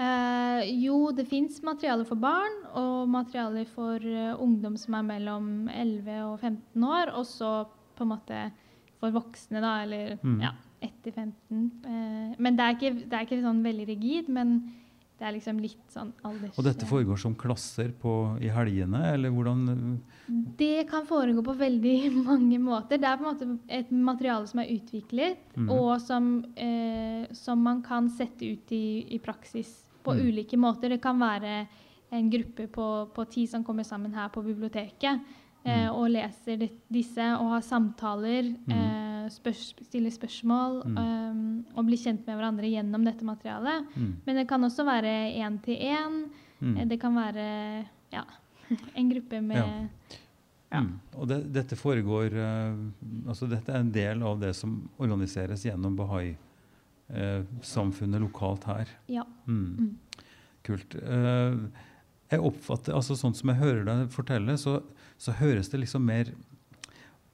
[0.00, 5.68] Eh, jo, det fins materialer for barn og materialer for uh, ungdom som er mellom
[5.68, 7.52] 11 og 15 år, og så
[7.98, 8.42] på en måte
[9.00, 10.40] for voksne, da, eller Mm.
[10.44, 11.72] ja, etter 15.
[11.84, 14.54] Eh, men det er, ikke, det er ikke sånn veldig rigid, men
[15.20, 16.56] det er liksom litt sånn alders...
[16.56, 19.98] Og dette foregår som klasser på, i helgene, eller hvordan
[20.56, 21.98] Det kan foregå på veldig
[22.30, 23.00] mange måter.
[23.00, 25.68] Det er på en måte et materiale som er utviklet, mm.
[25.76, 30.26] og som, eh, som man kan sette ut i, i praksis på Mm.
[30.28, 30.88] ulike måter.
[30.88, 31.66] Det kan være
[32.12, 35.20] en gruppe på, på ti som kommer sammen her på biblioteket
[35.64, 35.94] eh, Mm.
[35.94, 38.72] og leser de, disse og har samtaler, Mm.
[38.72, 43.86] eh, spørs, stiller spørsmål eh, og blir kjent med hverandre gjennom dette materialet.
[43.96, 46.24] mm, Men det kan også være én til én.
[46.60, 48.24] mm, Eh, Det kan være ja,
[48.96, 49.86] en gruppe med Ja.
[50.72, 50.80] ja.
[50.80, 51.00] mm.
[51.18, 55.96] Og det, dette foregår uh, Altså dette er en del av det som organiseres gjennom
[57.10, 58.88] Bahai-samfunnet lokalt her.
[59.06, 59.24] Ja.
[59.46, 59.76] Mm.
[59.78, 60.24] Mm.
[60.66, 60.94] Kult.
[60.94, 61.56] Eh,
[62.30, 64.82] jeg oppfatter, altså Sånn som jeg hører deg fortelle, så,
[65.18, 66.30] så høres det liksom mer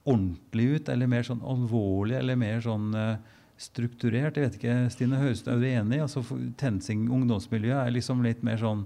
[0.07, 3.17] ordentlig ut, eller mer sånn alvorlig, eller mer sånn eh,
[3.59, 4.37] strukturert.
[4.39, 6.01] Jeg vet ikke, Stine, høres er du enig?
[6.05, 6.23] Altså,
[6.61, 8.85] Tensing ungdomsmiljø er liksom litt mer sånn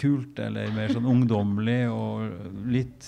[0.00, 3.06] kult, eller mer sånn ungdommelig og litt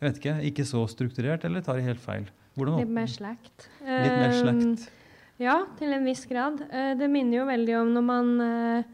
[0.00, 2.28] Jeg vet ikke, ikke så strukturert, eller tar jeg helt feil?
[2.56, 3.66] Hvordan Litt mer slekt.
[3.84, 4.86] litt mer slekt?
[5.40, 6.60] Ja, til en viss grad.
[6.68, 8.90] Eh, det minner jo veldig om når man eh,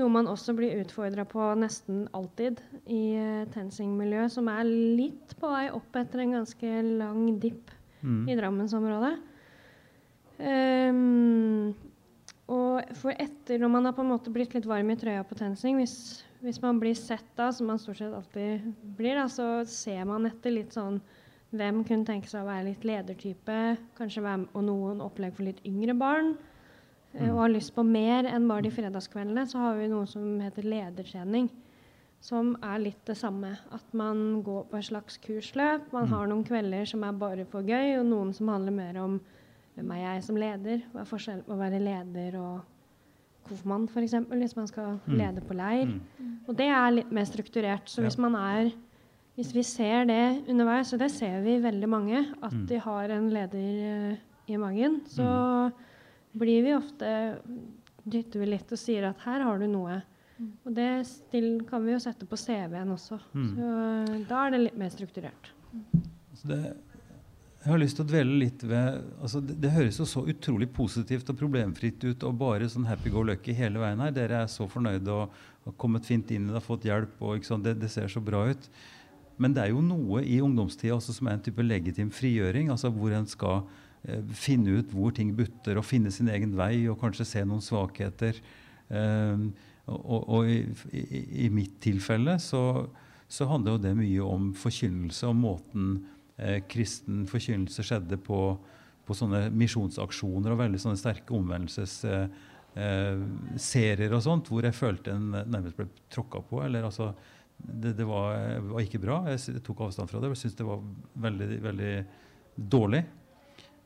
[0.00, 5.50] noe man også blir utfordra på nesten alltid i uh, TenSing-miljøet, som er litt på
[5.50, 6.70] vei opp etter en ganske
[7.02, 8.28] lang dipp Mm.
[8.28, 9.14] i Drammensområdet.
[10.40, 11.74] Um,
[12.50, 15.36] og for etter, når man har på en måte blitt litt varm i trøya på
[15.38, 19.60] TenSing, hvis, hvis man blir sett da, som man stort sett alltid blir, da, så
[19.68, 20.98] ser man etter litt sånn
[21.52, 25.42] hvem kunne tenke seg å være litt ledertype, kanskje være med, og noen opplegg for
[25.44, 26.36] litt yngre barn,
[27.14, 27.30] eh, Mm.
[27.32, 30.62] og har lyst på mer enn bare de fredagskveldene, så har vi noe som heter
[30.62, 31.50] ledertrening.
[32.22, 33.56] Som er litt det samme.
[33.72, 35.90] At man går på et slags kursløp.
[35.92, 36.10] Man Mm.
[36.12, 39.20] har noen kvelder som er bare for gøy, og noen som handler mer om
[39.76, 40.82] hvem er jeg som leder?
[40.92, 42.60] Hva er forskjellen på å være leder og
[43.48, 45.16] konfirmant, f.eks., hvis man skal Mm.
[45.16, 45.86] lede på leir.
[45.86, 46.00] Mm.
[46.48, 47.86] Og det er litt mer strukturert.
[47.88, 48.70] Så hvis man er
[49.40, 50.22] Hvis vi ser det
[50.52, 52.66] underveis, og det ser vi veldig mange, at Mm.
[52.68, 54.16] de har en leder eh,
[54.52, 55.72] i magen, så
[56.36, 57.38] blir vi ofte
[58.04, 60.02] dytter vi litt og sier at her har du noe.
[60.38, 60.52] Mm.
[60.66, 63.18] Og det still, kan vi jo sette på CV-en også.
[63.32, 63.48] Mm.
[63.56, 65.50] Så da er det litt mer strukturert.
[66.36, 66.60] Så det,
[67.64, 70.70] jeg har lyst til å dvele litt ved altså det, det høres jo så utrolig
[70.72, 74.14] positivt og problemfritt ut og bare sånn happy-go-lucky hele veien her.
[74.16, 77.20] Dere er så fornøyde og har kommet fint inn i det, har fått hjelp.
[77.20, 78.68] og det, det ser så bra ut.
[79.40, 82.68] Men det er jo noe i ungdomstida som er en type legitim frigjøring.
[82.72, 83.62] altså Hvor en skal
[84.04, 87.64] eh, finne ut hvor ting butter, og finne sin egen vei og kanskje se noen
[87.64, 88.40] svakheter.
[88.90, 89.46] Eh,
[89.90, 90.60] og, og, i,
[90.92, 92.84] i, i mitt tilfelle så,
[93.26, 95.88] så handler jo det mye om forkynnelse og måten
[96.36, 98.42] eh, kristen forkynnelse skjedde på,
[99.08, 102.30] på sånne misjonsaksjoner og veldig sånne sterke omvendelsesserier
[102.78, 103.24] eh,
[103.58, 106.62] serier og sånt, hvor jeg følte en nærmest ble tråkka på.
[106.62, 107.10] eller altså
[107.64, 108.36] det, det var,
[108.70, 109.22] var ikke bra.
[109.32, 110.32] Jeg tok avstand fra det.
[110.32, 110.84] Jeg syntes det var
[111.28, 111.94] veldig, veldig
[112.74, 113.04] dårlig.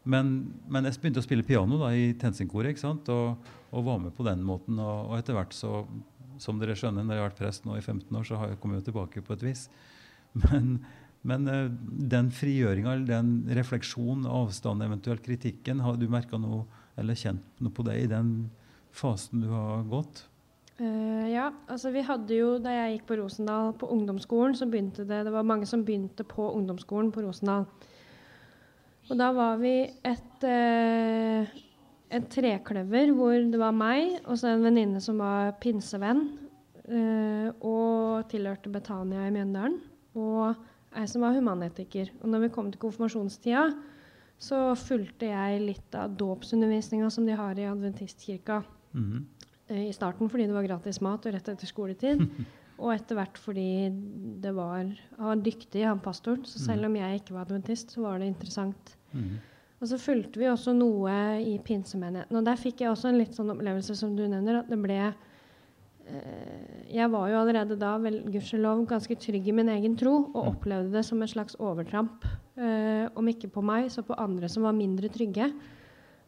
[0.05, 0.35] Men,
[0.69, 2.83] men jeg begynte å spille piano da, i Tensingkoret?
[3.13, 4.81] Og, og var med på den måten.
[4.81, 5.85] Og, og etter hvert så,
[6.43, 8.61] som dere skjønner, når jeg har vært prest nå i 15 år, så har jeg
[8.63, 9.69] kommet tilbake på et vis.
[10.35, 10.81] Men,
[11.23, 11.69] men eh,
[12.11, 16.65] den frigjøringa, den refleksjonen, avstanden, eventuelt kritikken, har du merka noe
[16.99, 18.33] eller kjent noe på det i den
[18.95, 20.25] fasen du har gått?
[20.75, 25.07] Eh, ja, altså vi hadde jo, Da jeg gikk på Rosendal på ungdomsskolen, så begynte
[25.07, 27.67] det Det var mange som begynte på ungdomsskolen på Rosendal.
[29.11, 31.45] Og da var vi et, uh,
[32.11, 36.41] et trekløver hvor det var meg og så en venninne som var pinsevenn
[36.85, 39.79] Uh, og tilhørte Betania i Mjøndalen.
[40.21, 40.53] Og
[40.93, 42.11] ei som var humanetiker.
[42.21, 43.63] Og når vi kom til konfirmasjonstida,
[44.37, 48.63] så fulgte jeg litt av dåpsundervisninga som de har i adventistkirka
[48.95, 49.23] Mm eh,
[49.71, 52.21] i starten fordi det var gratis mat og rett etter skoletid.
[52.83, 53.87] Og etter hvert fordi
[54.43, 54.81] det var
[55.17, 56.43] Han var dyktig, han pastoren.
[56.45, 58.97] Så selv om jeg ikke var adventist, så var det interessant.
[59.13, 59.37] Mhm.
[59.81, 61.13] Og så fulgte vi også noe
[61.45, 62.35] i pinsemenigheten.
[62.37, 64.97] Og der fikk jeg også en litt sånn opplevelse som du nevner, at det ble
[66.09, 70.45] eh, Jeg var jo allerede da, vel, gudskjelov, ganske trygg i min egen tro, og
[70.45, 70.55] Mm.
[70.57, 72.25] opplevde det som en slags overtramp.
[72.57, 75.53] Eh, om ikke på meg, så på andre som var mindre trygge.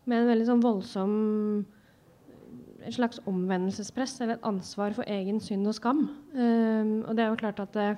[0.06, 1.66] Med en veldig sånn voldsom
[2.86, 6.06] et slags omvendelsespress eller et ansvar for egen synd og skam.
[6.34, 7.88] Um, og det er jo klart at det,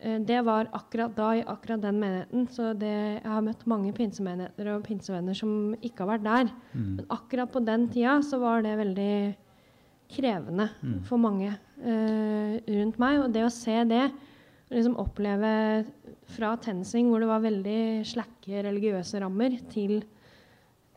[0.00, 2.46] eh, det var akkurat da i akkurat den menigheten.
[2.54, 6.54] Så det, jeg har møtt mange pinsemenigheter og pinsevenner som ikke har vært der.
[6.72, 6.88] Mm.
[7.00, 9.14] Men akkurat på den tida så var det veldig
[10.08, 11.00] krevende Mm.
[11.04, 13.20] for mange uh, rundt meg.
[13.20, 14.06] Og det å se det,
[14.70, 15.84] liksom oppleve
[16.36, 20.02] fra TenSing, hvor det var veldig slakke religiøse rammer, til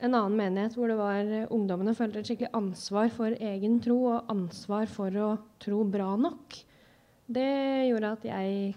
[0.01, 3.97] en annen menighet hvor det var eh, ungdommene følte et skikkelig ansvar for egen tro
[4.15, 6.57] og ansvar for å tro bra nok.
[7.31, 7.47] Det
[7.89, 8.73] gjorde at jeg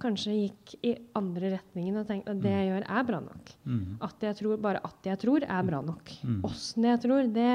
[0.00, 3.50] kanskje gikk i andre retningen og tenkte at det jeg gjør, er bra nok.
[3.68, 3.96] Mhm.
[4.06, 6.12] At jeg tror, bare at jeg tror, er bra nok.
[6.24, 6.38] Mm.
[6.48, 7.50] Åssen jeg tror, det,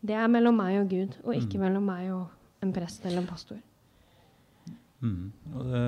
[0.00, 1.64] det er mellom meg og Gud, og ikke Mm.
[1.66, 2.28] mellom meg og
[2.62, 3.58] en prest eller en pastor.
[5.02, 5.32] Mm.
[5.52, 5.82] Og det,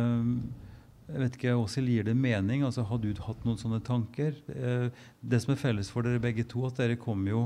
[1.09, 2.63] jeg vet ikke, Åshild, gir det mening?
[2.65, 4.35] Altså, har du hatt noen sånne tanker?
[4.49, 4.91] Eh,
[5.23, 7.43] Det som er felles for dere begge to, at dere kommer jo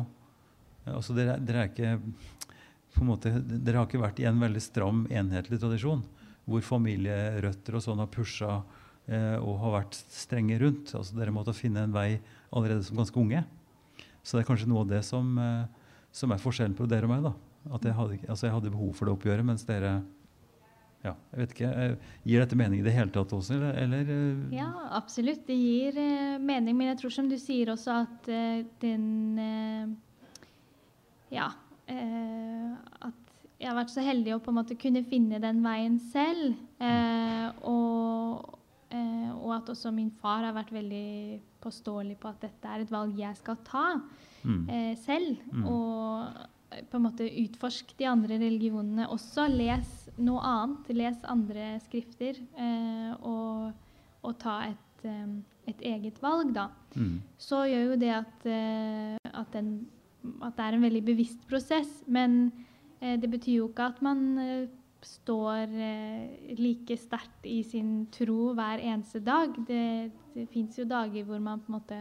[0.86, 2.00] altså dere, er- dere er ikke
[2.94, 3.30] på en måte,
[3.64, 6.02] Dere har ikke vært i en veldig stram, enhetlig tradisjon,
[6.48, 8.62] hvor familierøtter og sånn har pusha
[9.08, 10.94] eh, og har vært strenge rundt.
[10.94, 12.20] Altså, dere måtte finne en vei
[12.52, 13.44] allerede som ganske unge.
[14.24, 15.66] Så det er kanskje noe av det som, eh,
[16.12, 17.22] som er forskjellen på dere og meg.
[17.22, 17.32] da.
[17.74, 20.02] At jeg hadde, altså jeg hadde behov for det oppgjøret, mens dere
[21.06, 21.68] ja, jeg vet ikke.
[21.70, 23.76] eh, Gir dette mening i det hele tatt også, eller?
[23.84, 25.44] eller eh, Ja, absolutt.
[25.46, 26.74] Det gir uh, mening.
[26.76, 29.96] Men jeg tror som du sier også at uh, den uh,
[31.30, 31.52] Ja.
[31.88, 33.14] at
[33.58, 36.54] jeg har vært så heldig å på en måte kunne finne den veien selv.
[37.64, 38.58] og,
[38.92, 43.16] og at også min far har vært veldig påståelig på at dette er et valg
[43.18, 43.86] jeg skal ta
[44.44, 44.68] mm,
[45.00, 45.40] selv.
[45.52, 45.64] Mm.
[45.64, 46.57] Og
[46.90, 49.46] på en måte utforsk de andre religionene også.
[49.50, 50.90] Les noe annet.
[50.96, 52.40] Les andre skrifter.
[52.58, 53.70] Eh, og,
[54.22, 55.36] og ta et, eh,
[55.72, 56.68] et eget valg, da.
[56.96, 59.86] mm, Så gjør jo det at, eh, at, den,
[60.42, 62.02] at det er en veldig bevisst prosess.
[62.06, 62.50] Men
[63.00, 64.68] eh, det betyr jo ikke at man eh,
[65.02, 69.54] står eh, like sterkt i sin tro hver eneste dag.
[69.68, 71.98] Det, det fins jo dager hvor man på en måte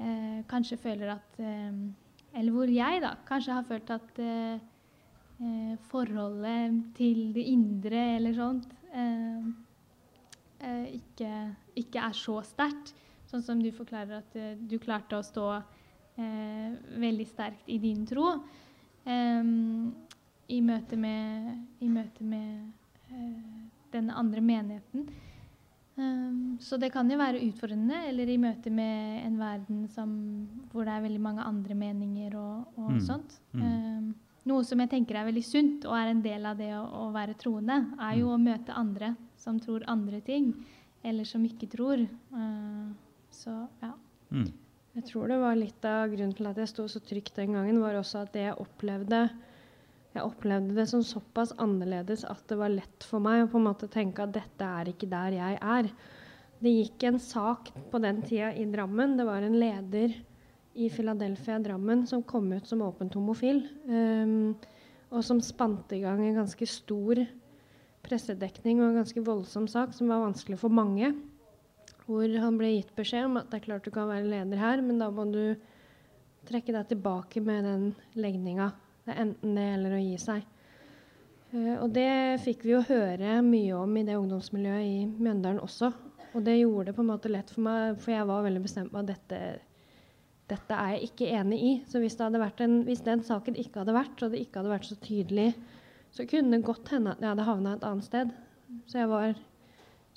[0.00, 1.40] eh, kanskje føler at
[2.38, 4.60] Eller hvor jeg da kanskje har følt at eh,
[5.42, 9.48] eh, forholdet til det indre eller sånt eh,
[10.62, 11.32] eh, ikke,
[11.82, 12.94] ikke er så sterkt.
[13.28, 18.06] Sånn som du forklarer at eh, du klarte å stå eh, veldig sterkt i din
[18.08, 18.36] tro.
[19.04, 19.90] em,
[20.48, 22.72] I møte med, i møte med
[23.92, 25.08] den andre menigheten.
[25.98, 30.12] Em, så det kan jo være utfordrende, eller i møte med en verden som,
[30.70, 33.00] hvor det er veldig mange andre meninger og, og Mm.
[33.00, 33.40] sånt.
[33.52, 34.14] Mm.
[34.46, 37.12] Noe som jeg tenker er veldig sunt, og er en del av det å, å
[37.12, 40.54] være troende, er jo å møte andre som tror andre ting,
[41.04, 41.98] eller som ikke tror.
[42.00, 42.88] Eh,
[43.30, 43.92] så ja.
[44.30, 44.46] mm,
[44.94, 47.80] Jeg tror det var litt av grunnen til at jeg sto så trygt den gangen,
[47.82, 49.28] var også at det jeg opplevde
[50.18, 53.68] Jeg opplevde det som såpass annerledes at det var lett for meg å på en
[53.68, 55.90] måte tenke at dette er ikke der jeg er.
[56.58, 59.14] Det gikk en sak på den tida i Drammen.
[59.14, 60.16] Det var en leder
[60.74, 63.62] i Philadelphia Drammen som kom ut som åpent homofil.
[63.86, 64.56] Um,
[65.14, 67.22] og som spante i gang en ganske stor
[68.02, 71.14] pressedekning og en ganske voldsom sak som var vanskelig for mange
[72.08, 74.80] hvor han ble gitt beskjed om at det er klart du kan være leder her,
[74.80, 75.58] men da må du
[76.48, 77.82] trekke deg tilbake med den
[78.16, 78.70] legninga.
[79.08, 80.42] Det er enten det eller å gi seg.
[81.54, 82.08] Eh, og det
[82.44, 85.88] fikk vi jo høre mye om i det ungdomsmiljøet i Mjøndalen også.
[86.36, 88.92] Og det gjorde det på en måte lett for meg, for jeg var veldig bestemt
[88.92, 89.38] på at dette,
[90.52, 91.70] dette er jeg ikke enig i.
[91.88, 94.74] Så hvis, det hadde en, hvis den saken ikke hadde vært, og det ikke hadde
[94.74, 95.48] vært så tydelig,
[96.12, 98.34] så kunne det godt hende at jeg hadde havna et annet sted.
[98.88, 99.32] Så jeg var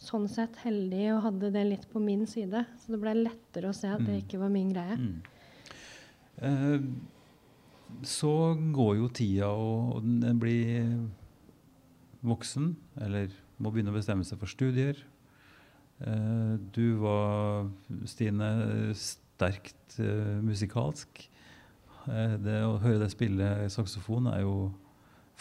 [0.02, 2.66] sånn sett heldig og hadde det litt på min side.
[2.84, 4.22] Så det ble lettere å se at det Mm.
[4.26, 4.98] ikke var min greie.
[5.00, 5.22] mm.
[6.42, 6.80] Eh,
[8.08, 10.88] så går jo tida, og en blir
[12.26, 13.32] voksen, eller
[13.62, 14.98] må begynne å bestemme seg for studier.
[16.02, 17.68] Eh, du var,
[18.10, 18.50] Stine,
[18.98, 21.26] sterkt eh, musikalsk.
[22.08, 24.56] Eh, det å høre deg spille saksofon er jo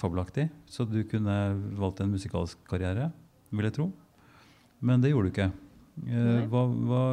[0.00, 1.36] fabelaktig, så du kunne
[1.80, 3.10] valgt en musikalsk karriere,
[3.52, 3.90] vil jeg tro.
[4.80, 5.50] Men det gjorde du ikke.
[6.48, 7.04] Hva, hva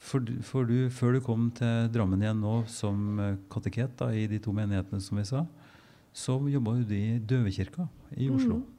[0.00, 4.24] For, for du, før du kom til Drammen igjen nå som eh, kateket da, i
[4.30, 5.44] de to menighetene som vi sa,
[6.16, 7.84] så jobba du i Døvekirka
[8.16, 8.62] i Oslo.
[8.62, 8.76] Mm.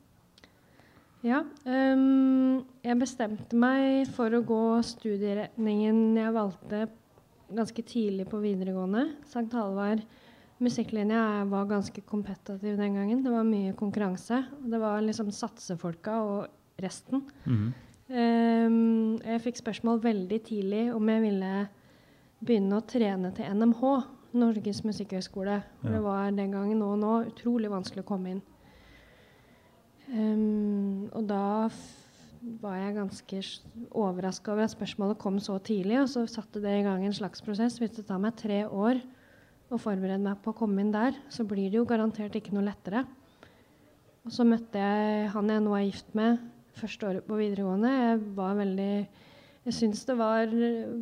[1.21, 1.43] Ja.
[1.69, 6.87] Um, jeg bestemte meg for å gå studieretningen jeg valgte
[7.51, 9.11] ganske tidlig på videregående.
[9.29, 10.01] Sankt Halvard
[10.61, 13.21] musikklinja var ganske kompetativ den gangen.
[13.23, 14.43] Det var mye konkurranse.
[14.61, 17.23] Det var liksom satsefolka og resten.
[17.45, 17.71] Mm.
[18.11, 21.51] Um, jeg fikk spørsmål veldig tidlig om jeg ville
[22.43, 23.83] begynne å trene til NMH,
[24.35, 25.61] Norges musikkhøgskole.
[25.61, 25.93] Ja.
[25.93, 28.41] Det var den gangen og nå utrolig vanskelig å komme inn.
[30.11, 31.69] Um, og da
[32.59, 33.41] var jeg ganske
[33.95, 36.01] overraska over at spørsmålet kom så tidlig.
[36.01, 37.79] Og så satte det i gang en slags prosess.
[37.79, 38.99] Hvis det tar meg tre år
[39.71, 42.67] å forberede meg på å komme inn der, så blir det jo garantert ikke noe
[42.67, 43.05] lettere.
[44.27, 46.41] Og så møtte jeg han jeg nå er gift med,
[46.79, 47.91] første året på videregående.
[47.91, 48.93] Jeg var veldig
[49.61, 50.49] Jeg syntes det var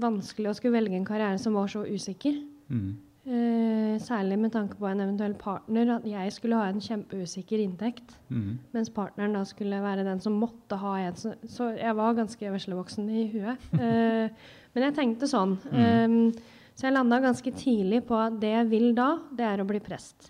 [0.01, 2.41] vanskelig å skulle velge en karriere som var så usikker.
[2.67, 2.97] Mm.
[3.29, 5.93] Eh, særlig med tanke på en eventuell partner.
[5.95, 8.15] At jeg skulle ha en kjempeusikker inntekt.
[8.29, 8.57] Mm.
[8.73, 11.15] Mens partneren da skulle være den som måtte ha en.
[11.19, 13.69] Så, så jeg var ganske veslevoksen i huet.
[13.79, 14.29] Eh,
[14.75, 15.55] men jeg tenkte sånn.
[15.73, 16.11] Mm.
[16.13, 19.65] Um, så jeg landa ganske tidlig på at det jeg vil da, det er å
[19.67, 20.29] bli prest.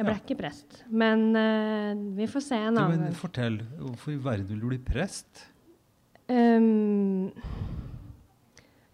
[0.00, 0.20] Jeg ble ja.
[0.22, 3.16] ikke prest, men uh, vi får se en annen gang.
[3.20, 3.58] Fortell.
[3.76, 5.42] Hvorfor i verden vil du bli prest?
[6.30, 7.28] Um,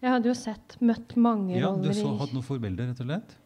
[0.01, 3.37] jeg hadde jo sett, møtt mange ja, roller Du hadde noen forbilder, rett og slett?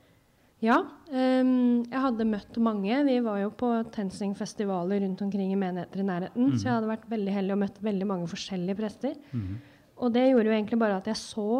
[0.61, 0.79] Ja.
[1.13, 2.97] Um, jeg hadde møtt mange.
[3.05, 6.49] Vi var jo på TenSing-festivaler rundt omkring i menigheter i nærheten.
[6.49, 6.57] Mm.
[6.57, 9.15] Så jeg hadde vært veldig heldig og møtt veldig mange forskjellige prester.
[9.37, 9.61] Mm.
[10.01, 11.51] Og det gjorde jo egentlig bare at jeg så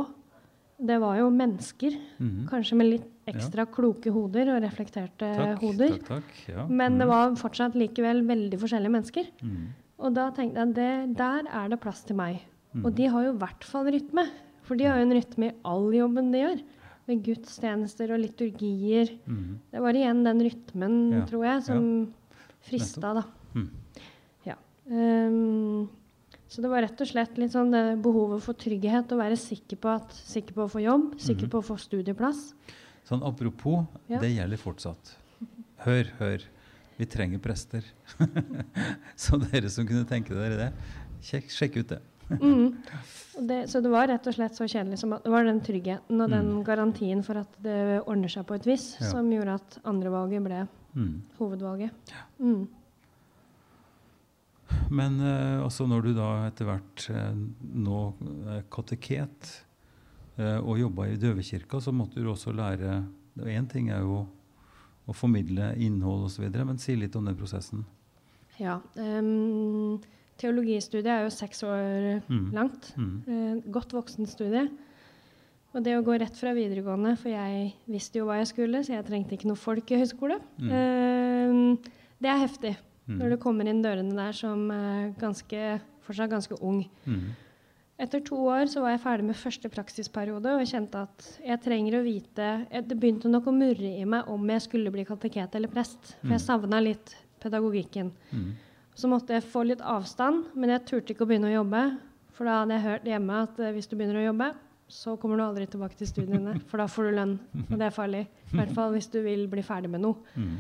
[0.82, 1.98] det var jo mennesker.
[2.18, 2.46] Mm.
[2.50, 3.72] Kanskje med litt ekstra ja.
[3.74, 5.98] kloke hoder og reflekterte takk, hoder.
[5.98, 6.66] Takk, takk, ja.
[6.68, 7.02] Men mm.
[7.02, 9.30] det var fortsatt likevel veldig forskjellige mennesker.
[9.42, 9.66] Mm.
[10.02, 12.42] Og da tenkte jeg at det, der er det plass til meg.
[12.74, 12.86] Mm.
[12.86, 14.26] Og de har jo i hvert fall rytme.
[14.66, 16.64] For de har jo en rytme i all jobben de gjør.
[17.10, 19.16] Med gudstjenester og liturgier.
[19.26, 19.60] Mm.
[19.74, 21.24] Det var igjen den rytmen, ja.
[21.30, 21.88] tror jeg, som
[22.66, 23.26] frista, da.
[23.58, 23.70] Mm.
[24.48, 24.58] Ja.
[24.90, 25.90] Um,
[26.52, 29.80] så det var rett og slett litt sånn det behovet for trygghet, å være sikker
[29.80, 31.52] på, at, sikker på å få jobb, sikker Mhm.
[31.54, 32.42] på å få studieplass.
[33.12, 34.20] Sånn apropos, Ja.
[34.24, 35.16] det gjelder fortsatt.
[35.84, 36.44] Hør, hør.
[36.98, 37.84] Vi trenger prester.
[39.20, 40.72] så dere som kunne tenke dere det,
[41.26, 42.02] sjekk, sjekk ut det.
[42.32, 42.78] Mm.
[43.50, 46.22] Det, så det var rett og slett så kjedelig som at det var den tryggheten
[46.24, 46.62] og den Mm.
[46.64, 49.10] garantien for at det ordner seg på et vis, Ja.
[49.10, 51.22] som gjorde at andrevalget ble Mm.
[51.40, 51.92] hovedvalget.
[52.40, 52.68] Mm.
[54.92, 57.34] Men eh, altså når du da etter hvert eh,
[57.76, 58.00] nå
[58.56, 59.71] er kateket eh,
[60.62, 63.04] og jobba i døvekirka, så måtte du også lære
[63.48, 64.26] Én ting er jo
[65.08, 67.86] å formidle innhold osv., men si litt om den prosessen.
[68.60, 68.76] Ja.
[69.00, 70.02] Um,
[70.38, 72.52] teologistudiet er jo seks år Mm.
[72.54, 72.92] langt.
[72.98, 73.24] Mm.
[73.28, 74.68] Eh, godt voksenstudie.
[75.74, 78.94] Og det å gå rett fra videregående, for jeg visste jo hva jeg skulle, så
[78.98, 80.70] jeg trengte ikke noe folkehøyskole, Mm.
[80.70, 81.90] eh,
[82.22, 82.76] det er heftig.
[83.08, 83.18] Mm.
[83.18, 86.86] Når du kommer inn dørene der som er ganske, fortsatt ganske ung.
[87.08, 87.32] Mm.
[88.02, 91.62] Etter to år så var jeg ferdig med første praksisperiode og jeg kjente at jeg
[91.62, 92.48] trenger å vite
[92.88, 96.16] Det begynte nok å murre i meg om jeg skulle bli kateket eller prest.
[96.22, 96.34] For Mm.
[96.34, 98.12] jeg savna litt pedagogikken.
[98.32, 98.50] Mm.
[98.96, 101.84] Så måtte jeg få litt avstand, men jeg turte ikke å begynne å jobbe.
[102.34, 104.50] For da hadde jeg hørt hjemme at eh, hvis du begynner å jobbe,
[104.92, 106.58] så kommer du aldri tilbake til studiene.
[106.68, 107.38] For da får du lønn,
[107.70, 108.26] og det er farlig.
[108.52, 110.18] I hvert fall hvis du vil bli ferdig med noe.
[110.36, 110.58] Mm.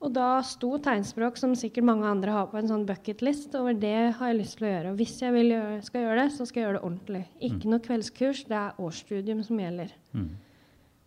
[0.00, 4.14] Og da sto tegnspråk, som sikkert mange andre har på en sånn bucketlist, over det
[4.16, 4.92] har jeg lyst til å gjøre.
[4.92, 7.20] Og hvis jeg gjøre, skal gjøre det, så skal jeg gjøre det ordentlig.
[7.50, 9.92] Ikke noe kveldskurs, det er årsstudium som gjelder.
[10.16, 10.30] Mm.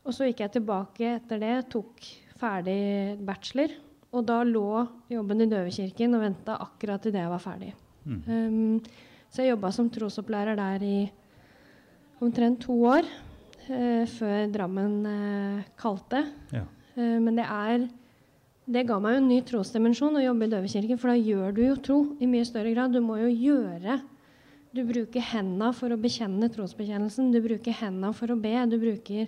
[0.03, 2.05] Og så gikk jeg tilbake etter det, tok
[2.37, 2.83] ferdig
[3.25, 3.73] bachelor.
[4.13, 7.71] Og da lå jobben i Døvekirken og venta akkurat til det jeg var ferdig.
[8.05, 8.21] Mm.
[8.27, 10.97] Um, så jeg jobba som trosopplærer der i
[12.21, 13.09] omtrent to år,
[13.71, 16.27] uh, før Drammen uh, kalte.
[16.53, 16.67] Ja.
[16.93, 17.89] Uh, men det er
[18.65, 21.61] det ga meg jo en ny trosdimensjon å jobbe i Døvekirken, for da gjør du
[21.65, 22.93] jo tro i mye større grad.
[22.95, 24.01] Du må jo gjøre
[24.73, 27.27] Du bruker henda for å bekjenne trosbekjennelsen.
[27.31, 28.55] Du bruker henda for å be.
[28.65, 29.27] Du bruker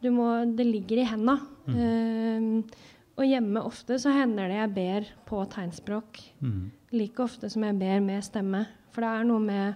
[0.00, 1.34] du må, Det ligger i henda.
[1.66, 2.62] Mm.
[2.64, 2.86] Uh,
[3.20, 6.70] og hjemme ofte så hender det jeg ber på tegnspråk Mm.
[6.92, 8.66] like ofte som jeg ber med stemme.
[8.92, 9.74] For det er noe med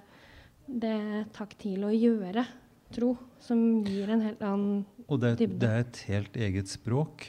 [0.67, 2.47] det taktile å gjøre
[2.95, 5.59] tro som gir en helt annen Og det, Dybde.
[5.61, 7.29] det er et helt eget språk.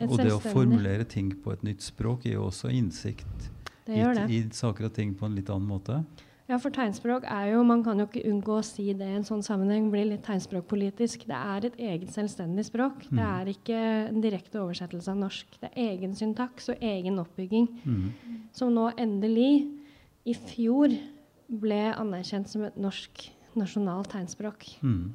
[0.00, 3.50] Og det å formulere ting på et nytt språk gir jo også innsikt
[3.88, 6.02] i, i saker og ting på en litt annen måte.
[6.46, 9.24] Ja, for tegnspråk er jo Man kan jo ikke unngå å si det i en
[9.26, 9.88] sånn sammenheng.
[9.90, 11.24] Blir litt tegnspråkpolitisk.
[11.26, 13.00] Det er et eget selvstendig språk.
[13.08, 13.40] Det Mm.
[13.40, 13.78] er ikke
[14.08, 15.46] en direkte oversettelse av norsk.
[15.60, 17.66] Det er egen syntaks og egen oppbygging.
[17.84, 18.12] Mm.
[18.52, 19.66] Som nå endelig,
[20.24, 20.94] i fjor,
[21.50, 24.78] ble anerkjent som et norsk nasjonalt tegnspråk.
[24.82, 25.14] Mm.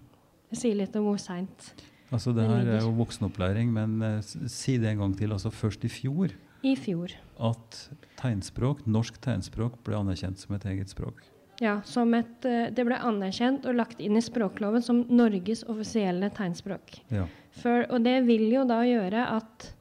[0.49, 1.73] Det sier litt om hvor seint.
[2.11, 5.31] Altså det her er jo voksenopplæring, men eh, si det en gang til.
[5.31, 6.33] Altså først i fjor
[6.63, 7.13] I fjor.
[7.39, 7.77] at
[8.19, 11.21] tegnspråk, norsk tegnspråk ble anerkjent som et eget språk.
[11.61, 16.29] Ja, som et, eh, det ble anerkjent og lagt inn i språkloven som Norges offisielle
[16.33, 16.99] tegnspråk.
[17.13, 17.27] Ja.
[17.61, 19.71] For, og det vil jo da gjøre at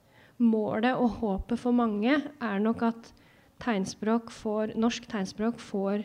[0.41, 3.13] målet og håpet for mange er nok at
[3.61, 6.05] tegnspråk får, norsk tegnspråk får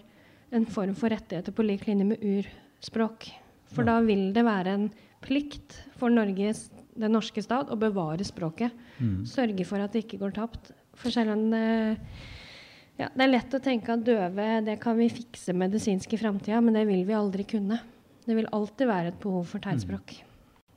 [0.56, 3.30] en form for rettigheter på lik linje med urspråk.
[3.72, 3.96] For Ja.
[4.00, 4.90] da vil det være en
[5.26, 8.72] plikt for Norges, den norske stat å bevare språket.
[9.00, 9.26] Mm.
[9.28, 10.72] Sørge for at det ikke går tapt.
[10.96, 11.64] For selv om det,
[13.02, 16.62] ja, det er lett å tenke at døve det kan vi fikse medisinsk i framtida,
[16.64, 17.82] men det vil vi aldri kunne.
[18.26, 20.16] Det vil alltid være et behov for tegnspråk.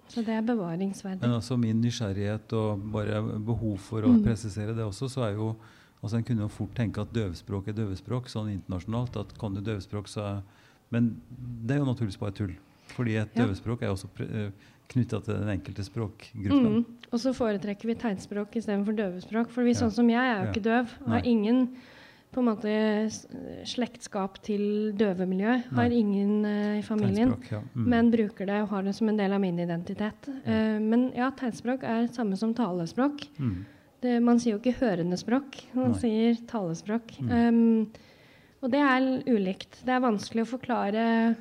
[0.09, 1.20] Så det er bevaringsverdig.
[1.20, 4.22] Men altså min nysgjerrighet og bare behov for å Mm.
[4.24, 5.55] presisere det også, så er jo
[6.03, 9.16] altså En kunne jo fort tenke at døvespråk er døvespråk, sånn internasjonalt.
[9.16, 10.42] at kan du døvespråk, så er
[10.90, 11.20] Men
[11.66, 12.55] det er jo naturligvis bare tull.
[12.95, 14.09] Fordi et døvespråk er også
[14.89, 16.80] knytta til den enkelte språkgruppen.
[16.80, 17.07] Mm.
[17.12, 19.53] Og så foretrekker vi tegnspråk istedenfor døvespråk.
[19.53, 19.80] For vi, Ja.
[19.84, 20.93] sånn som jeg, er jo ikke døv.
[21.07, 21.28] Har Nei.
[21.28, 21.68] ingen
[22.32, 22.72] på en måte
[23.68, 25.70] slektskap til døvemiljøet.
[25.72, 26.01] Har Nei.
[26.03, 27.34] ingen uh, i familien.
[27.51, 27.62] Ja.
[27.74, 27.89] Mm.
[27.89, 30.28] Men bruker det og har det som en del av min identitet.
[30.45, 33.24] Eh, men ja, tegnspråk er samme som talespråk.
[33.39, 33.64] Mm.
[34.01, 35.99] Det, man sier jo ikke hørende språk, man Nei.
[35.99, 37.16] sier talespråk.
[37.18, 37.32] Mm.
[37.32, 37.89] Um,
[38.62, 39.80] og det er ulikt.
[39.86, 41.41] Det er vanskelig å forklare eh,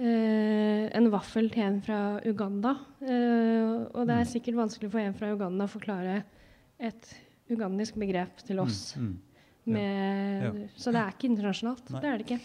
[0.00, 2.70] en vaffel til en fra Uganda.
[3.02, 4.30] Eh, og det er Mm.
[4.32, 6.22] sikkert vanskelig for en fra Uganda å forklare
[6.78, 7.14] et
[7.50, 8.94] ugandisk begrep til oss.
[8.96, 9.02] Mm.
[9.02, 9.18] Mm.
[9.66, 9.72] Ja.
[9.72, 10.68] Med, Ja.
[10.76, 11.90] Så det er ikke internasjonalt.
[11.90, 12.00] Nei.
[12.00, 12.40] Det er det ikke.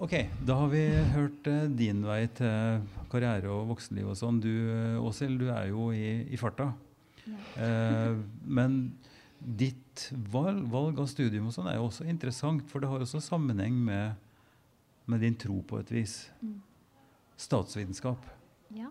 [0.00, 0.12] Ok,
[0.46, 4.40] da har vi hørt eh, din vei til karriere og voksenliv og sånn.
[4.40, 6.72] Du, eh, Åshild, du er jo i, i farta.
[7.58, 8.14] Eh,
[8.46, 8.92] men
[9.40, 13.20] ditt valg, valg av studium og sånn er jo også interessant, for det har også
[13.22, 14.14] sammenheng med,
[15.08, 16.16] med din tro på et vis.
[16.42, 16.60] Mm.
[17.38, 18.24] Statsvitenskap.
[18.74, 18.90] Ja.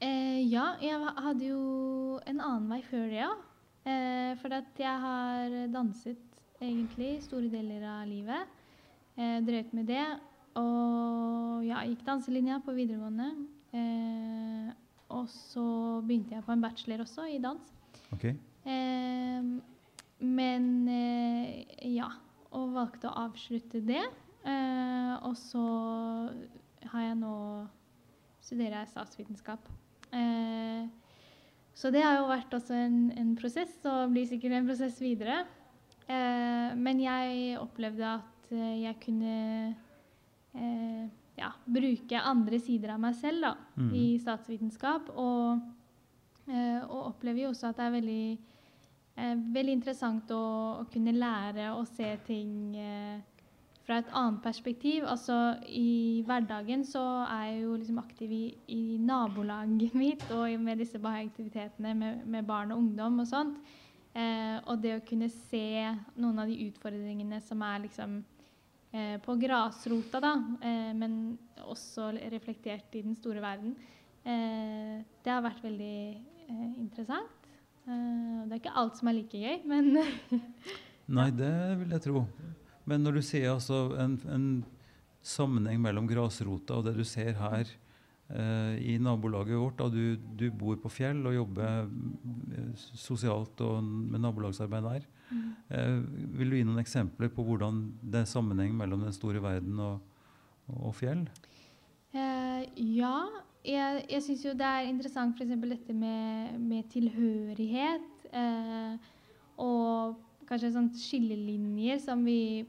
[0.00, 1.62] Eh, ja, jeg hadde jo
[2.28, 3.30] en annen vei før det, ja.
[3.84, 6.20] Eh, for at jeg har danset
[6.60, 8.58] egentlig store deler av livet.
[9.16, 10.04] Eh, drøyt med det.
[10.60, 13.30] Og ja, gikk danselinja på videregående.
[13.76, 14.70] Eh,
[15.10, 15.64] og så
[16.06, 17.70] begynte jeg på en bachelor også i dans.
[18.14, 18.36] Okay.
[18.64, 19.52] Eh,
[20.20, 21.64] men eh,
[21.96, 22.10] ja,
[22.56, 24.02] og valgte å avslutte det.
[24.46, 25.64] Eh, og så
[26.90, 27.34] har jeg nå
[28.44, 29.68] studerer jeg statsvitenskap.
[30.16, 30.88] Eh,
[31.76, 35.44] så det har jo vært også en, en prosess, og blir sikkert en prosess videre.
[36.10, 39.34] Eh, men jeg opplevde at eh, jeg kunne
[40.56, 41.04] eh,
[41.38, 43.90] ja, bruke andre sider av meg selv da, mm.
[43.96, 45.12] i statsvitenskap.
[45.14, 45.60] Og,
[46.50, 48.24] eh, og opplever jo også at det er veldig,
[49.14, 50.44] eh, veldig interessant å,
[50.82, 52.74] å kunne lære å se ting
[53.90, 55.04] fra et annet perspektiv.
[55.10, 55.36] Altså
[55.66, 61.00] i hverdagen så er jeg jo liksom aktiv i, i nabolaget mitt og med disse
[61.02, 63.58] aktivitetene med, med barn og ungdom og sånt.
[64.14, 68.16] Eh, og det å kunne se noen av de utfordringene som er liksom
[68.94, 70.32] eh, på grasrota, da,
[70.66, 73.76] eh, men også reflektert i den store verden,
[74.26, 77.50] eh, det har vært veldig eh, interessant.
[77.86, 79.94] Eh, det er ikke alt som er like gøy, men
[81.20, 82.26] Nei, det vil jeg tro.
[82.90, 84.48] Men når du sier altså en, en
[85.22, 87.68] sammenheng mellom grasrota og det du ser her
[88.32, 91.84] eh, i nabolaget vårt, da du, du bor på fjell og jobber
[92.56, 95.06] eh, sosialt og med nabolagsarbeid der,
[95.70, 96.00] eh,
[96.38, 100.00] vil du gi noen eksempler på hvordan det er sammenheng mellom den store verden og,
[100.80, 101.28] og fjell?
[102.16, 102.66] Eh,
[102.96, 103.14] ja.
[103.60, 105.52] Jeg, jeg syns jo det er interessant f.eks.
[105.68, 108.24] dette med, med tilhørighet.
[108.32, 109.10] Eh,
[109.60, 110.16] og
[110.50, 112.66] kanskje sånn skillelinjer som vi,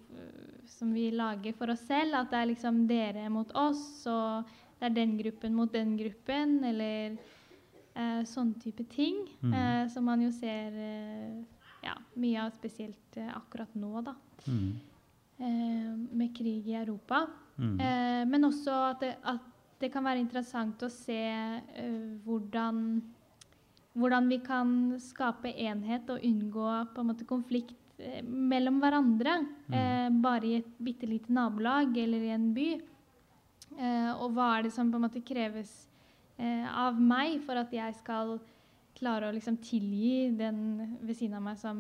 [0.69, 2.19] som vi lager for oss selv.
[2.19, 6.59] At det er liksom dere mot oss, og det er den gruppen mot den gruppen.
[6.67, 7.17] Eller
[7.97, 9.23] eh, sånn type ting.
[9.41, 9.53] Mm.
[9.53, 11.41] Eh, som man jo ser eh,
[11.86, 14.15] ja, mye av spesielt eh, akkurat nå, da.
[14.45, 14.73] Mm.
[15.41, 17.25] Eh, med krig i Europa.
[17.57, 17.79] Mm.
[17.79, 19.47] Eh, men også at det, at
[19.82, 21.17] det kan være interessant å se
[22.21, 23.01] hvordan,
[23.97, 24.69] hvordan vi kan
[25.03, 29.39] skape enhet og unngå på en måte konflikt eh, mellom hverandre.
[29.71, 32.69] Eh, bare i et bitte lite nabolag eller i en by.
[33.77, 35.89] Eh, og hva er det som på en måte kreves
[36.37, 38.39] eh, av meg for at jeg skal
[38.97, 41.77] klare å liksom tilgi den ved siden av meg som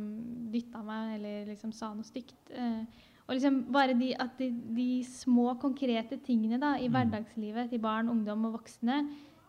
[0.51, 2.37] dytta meg eller liksom sa noe stygt.
[2.55, 2.83] Eh,
[3.27, 6.95] og liksom bare de, at de, de små, konkrete tingene da, i Mm.
[6.95, 8.97] hverdagslivet til barn, ungdom og voksne,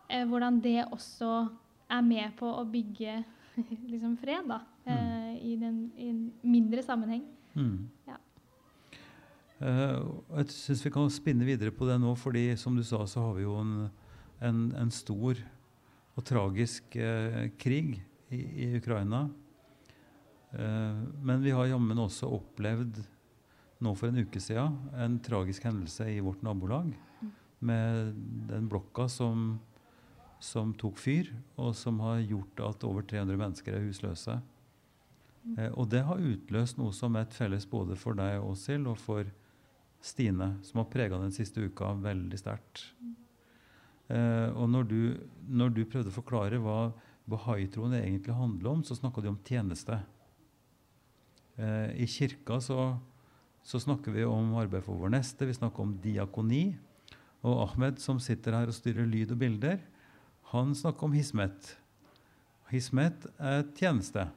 [0.09, 1.49] eh, hvordan det også
[1.93, 3.21] er med på å bygge
[3.91, 7.25] liksom fred da, eh, i, den, i en mindre sammenheng.
[7.53, 7.89] Mm.
[8.09, 8.19] Ja.
[9.63, 13.21] Uh, jeg syns vi kan spinne videre på det nå, fordi som du sa, så
[13.27, 13.75] har vi jo en,
[14.43, 15.39] en, en stor
[16.13, 17.95] og tragisk uh, krig
[18.33, 19.27] i, i Ukraina.
[20.51, 22.99] Uh, men vi har jammen også opplevd
[23.83, 26.91] nå for en uke siden en tragisk hendelse i vårt nabolag.
[27.63, 28.17] Med
[28.49, 29.61] den blokka som,
[30.43, 34.35] som tok fyr, og som har gjort at over 300 mennesker er husløse.
[35.57, 38.99] Eh, og det har utløst noe som er et felles både for deg, Åshild, og
[38.99, 39.29] for
[40.03, 42.89] Stine, som har prega den siste uka veldig sterkt.
[44.11, 44.99] Eh, og når du,
[45.47, 46.91] når du, prøvde å forklare hva
[47.31, 50.01] bahai-troen egentlig handler om, så snakka du om tjeneste.
[51.55, 52.97] Eh, I kirka så,
[53.63, 56.65] så, snakker vi om arbeid for vår neste, vi snakker om diakoni.
[57.47, 59.79] Og Ahmed, som sitter her og styrer lyd og bilder,
[60.53, 61.73] han snakker om hismet.
[62.69, 64.27] Hismet er tjeneste.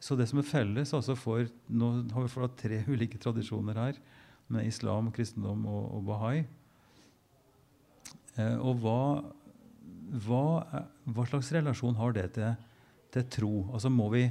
[0.00, 4.00] Så det som er felles altså for, Nå har vi fått tre ulike tradisjoner her,
[4.50, 6.38] med islam, kristendom og, og bahai.
[8.34, 9.02] Eh, og hva,
[10.24, 10.44] hva,
[11.04, 12.56] hva, slags relasjon har det til,
[13.14, 13.52] til tro?
[13.70, 14.24] Altså må vi,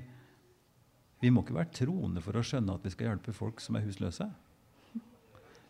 [1.24, 3.88] vi må ikke være troende for å skjønne at vi skal hjelpe folk som er
[3.88, 4.28] husløse.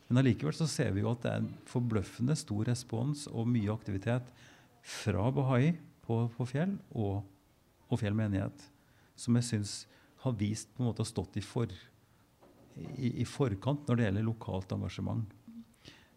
[0.10, 3.70] Men allikevel så ser vi jo at det er en forbløffende stor respons og mye
[3.70, 4.32] aktivitet
[4.82, 7.22] fra Bahai på, på Fjell og,
[7.90, 8.66] og Fjell menighet
[9.20, 9.74] som jeg syns
[10.24, 11.72] har vist på en måte har stått i, for,
[12.98, 15.36] i, i, forkant når det gjelder lokalt engasjement.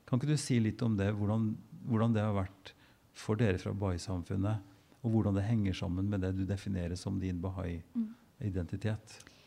[0.07, 1.51] Kan ikke du si litt om det, hvordan,
[1.89, 2.73] hvordan det har vært
[3.17, 4.71] for dere fra Bahai-samfunnet,
[5.03, 9.17] og hvordan det henger sammen med det du definerer som din Bahai-identitet?
[9.19, 9.42] Uh,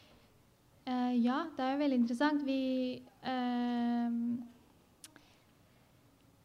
[1.23, 2.45] ja, det er jo veldig interessant.
[2.45, 2.59] Vi
[3.25, 4.11] uh,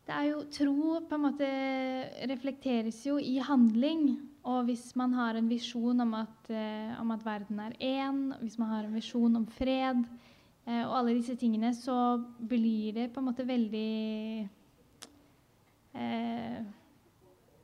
[0.06, 1.48] Det er jo Tro på en måte
[2.30, 4.08] reflekteres jo i handling.
[4.42, 8.68] Og hvis man har en visjon om eh, om at verden er én, hvis man
[8.68, 10.00] har en visjon om fred
[10.66, 12.18] eh, og alle disse tingene, så
[12.48, 14.48] blir det på en måte veldig
[15.94, 16.64] eh,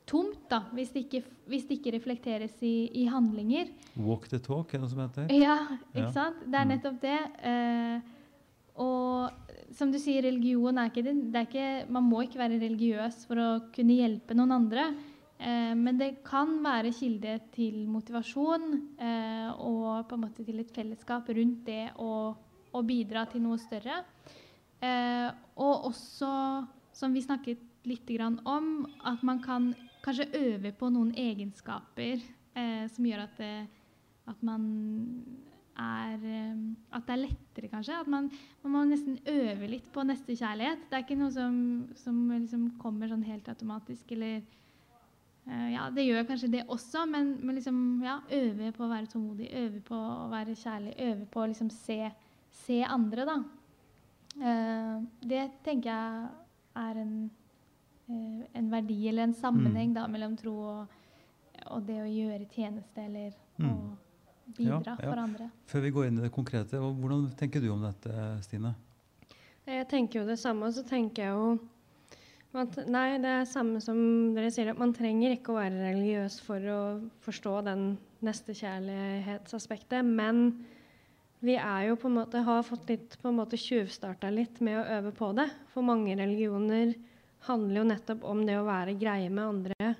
[0.07, 3.73] tomt, da, hvis det, ikke, hvis det ikke, reflekteres i, i, handlinger.
[3.99, 5.33] Walk the talk, er det noe som heter?
[5.35, 5.57] Ja,
[5.91, 6.13] ikke ja.
[6.15, 6.45] sant?
[6.45, 6.71] Det er mm.
[6.75, 7.19] nettopp det.
[7.51, 8.13] Eh,
[8.77, 12.59] og som du sier, religion er ikke det, det er ikke, Man må ikke være
[12.61, 14.89] religiøs for å kunne hjelpe noen andre.
[15.37, 20.73] Eh, men det kan være kilde til motivasjon eh, og på en måte til et
[20.73, 22.11] fellesskap rundt det å,
[22.73, 24.01] å bidra til noe større.
[24.81, 25.27] Eh,
[25.57, 26.31] og også,
[26.95, 28.09] som vi snakket litt
[28.45, 29.69] om, at man kan
[30.05, 32.21] kanskje øve på noen egenskaper
[32.57, 33.67] eh, som gjør at, det,
[34.31, 34.65] at man
[35.77, 36.61] er eh,
[36.95, 37.99] At det er lettere, kanskje.
[38.01, 38.29] At man,
[38.63, 40.87] man, må nesten øve litt på nestekjærlighet.
[40.89, 41.57] Det er ikke noe som,
[41.99, 44.11] som liksom kommer sånn helt automatisk.
[44.17, 44.41] eller
[45.45, 49.11] eh, ja, det gjør kanskje det også, men, men liksom, ja, øve på å være
[49.11, 52.01] tålmodig, øve på å være kjærlig, øve på å liksom se,
[52.65, 53.37] se andre, da.
[54.37, 54.95] Eh,
[55.29, 56.27] det tenker jeg
[56.77, 57.13] er en,
[58.07, 59.95] en, verdi eller en sammenheng mm.
[59.97, 60.97] da, mellom tro og,
[61.67, 63.69] og, det å gjøre tjeneste eller mm.
[63.69, 65.07] å bidra ja, ja.
[65.07, 65.49] for andre.
[65.67, 68.75] Før vi går inn i det konkrete, hvordan tenker du om dette, Stine?
[69.67, 71.57] Jeg tenker jo det samme, og så tenker jeg jo
[72.57, 73.97] at, nei, det er samme som
[74.33, 76.79] dere sier, at man trenger ikke å være religiøs for å
[77.25, 77.83] forstå den
[78.25, 80.07] nestekjærlighetsaspektet.
[80.07, 80.47] Men
[81.43, 84.79] vi er jo på en måte, har fått litt på en måte tjuvstarta litt med
[84.79, 85.49] å øve på det.
[85.73, 86.95] For mange religioner
[87.47, 89.91] handler jo nettopp om det å være greie med andre.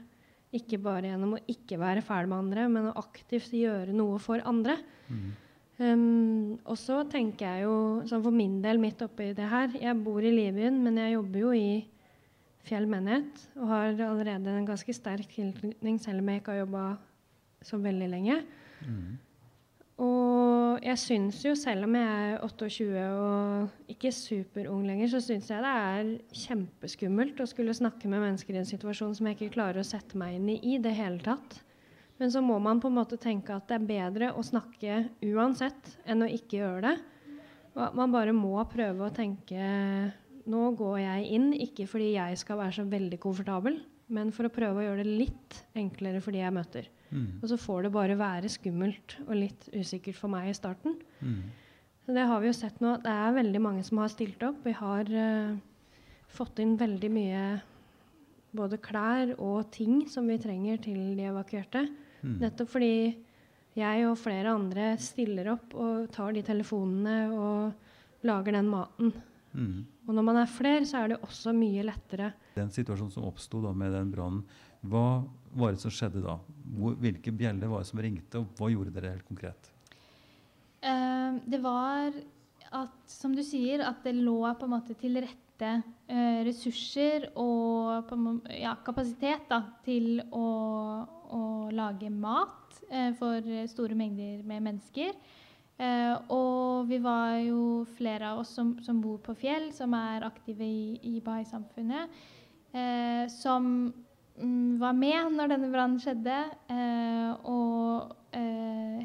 [0.57, 4.41] Ikke bare gjennom å ikke være fæl med andre, men å aktivt gjøre noe for
[4.47, 4.77] andre.
[5.11, 5.27] Mm.
[5.77, 7.75] Um, og så tenker jeg jo,
[8.09, 11.43] sånn for min del midt oppi det her Jeg bor i Libyen, men jeg jobber
[11.43, 11.67] jo i
[12.65, 16.81] Fjell menighet og har allerede en ganske sterk tilknytning, selv om jeg ikke har jobba
[17.63, 18.41] så veldig lenge.
[18.81, 19.13] Mm.
[19.97, 25.49] Og jeg syns jo, selv om jeg er 28 og ikke superung lenger, så syns
[25.49, 26.11] jeg det er
[26.43, 30.19] kjempeskummelt å skulle snakke med mennesker i en situasjon som jeg ikke klarer å sette
[30.21, 31.63] meg inn i i det hele tatt.
[32.21, 35.97] Men så må man på en måte tenke at det er bedre å snakke uansett
[36.05, 36.95] enn å ikke gjøre det.
[37.77, 39.57] Og at man bare må prøve å tenke
[40.47, 43.81] nå går jeg inn, ikke fordi jeg skal være så veldig komfortabel,
[44.13, 46.89] men for å prøve å gjøre det litt enklere for de jeg møter.
[47.11, 47.39] Mm.
[47.41, 50.95] Og så får det bare være skummelt og litt usikkert for meg i starten.
[51.19, 51.41] Mm.
[52.05, 52.95] Så det har vi jo sett nå.
[53.03, 54.61] Det er veldig mange som har stilt opp.
[54.63, 55.57] Vi har uh,
[56.31, 57.41] fått inn veldig mye
[58.57, 61.83] både klær og ting som vi trenger til de evakuerte.
[62.23, 62.37] Mm.
[62.45, 62.93] Nettopp fordi
[63.77, 69.11] jeg og flere andre stiller opp og tar de telefonene og lager den maten.
[69.51, 69.83] Mm.
[70.07, 72.31] Og når man er flere, så er det også mye lettere.
[72.55, 74.45] Den situasjonen som oppsto med den brannen,
[74.87, 75.25] hva
[75.57, 76.37] var det som skjedde da?
[76.77, 79.71] Hvor, hvilke bjeller var det som ringte, og hva gjorde dere helt konkret?
[80.79, 82.15] Uh, det var
[82.77, 88.07] at, som du sier, at det lå på en måte til rette uh, ressurser og
[88.07, 88.19] på,
[88.55, 90.47] ja, kapasitet da, til å,
[91.35, 91.41] å
[91.75, 95.19] lage mat uh, for store mengder med mennesker.
[95.77, 100.25] Eh, og vi var jo flere av oss som, som bor på Fjell, som er
[100.25, 102.17] aktive i, i Bahai-samfunnet,
[102.73, 103.69] eh, som
[104.41, 106.39] mm, var med når denne brannen skjedde.
[106.73, 108.13] Eh, og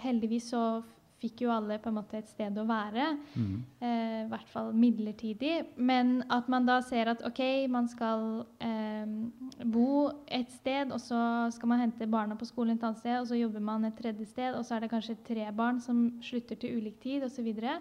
[0.02, 0.82] heldigvis så
[1.22, 3.08] fikk jo alle på en måte et sted å være.
[3.38, 3.56] Mm.
[3.78, 5.54] Eh, I hvert fall midlertidig.
[5.76, 7.42] Men at man da ser at OK,
[7.72, 9.16] man skal eh,
[9.62, 11.22] bo et sted, og så
[11.54, 14.28] skal man hente barna på skolen et annet sted, og så jobber man et tredje
[14.30, 17.52] sted, og så er det kanskje tre barn som slutter til ulik tid, osv.
[17.52, 17.76] Og, så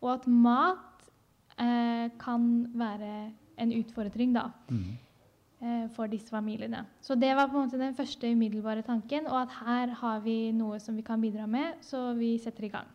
[0.00, 1.10] og at mat
[1.58, 3.12] eh, kan være
[3.58, 4.48] en utfordring, da.
[4.70, 4.96] Mm.
[5.58, 6.84] Eh, for disse familiene.
[7.02, 9.26] Så det var på en måte den første umiddelbare tanken.
[9.26, 12.70] Og at her har vi noe som vi kan bidra med, så vi setter i
[12.70, 12.86] gang.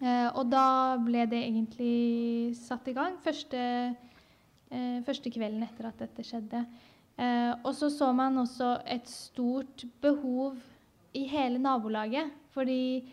[0.00, 3.62] Eh, og da ble det egentlig satt i gang første,
[4.70, 6.64] eh, første kvelden etter at dette skjedde.
[7.64, 10.56] Og så så man også et stort behov
[11.12, 12.30] i hele nabolaget.
[12.54, 13.04] Fordi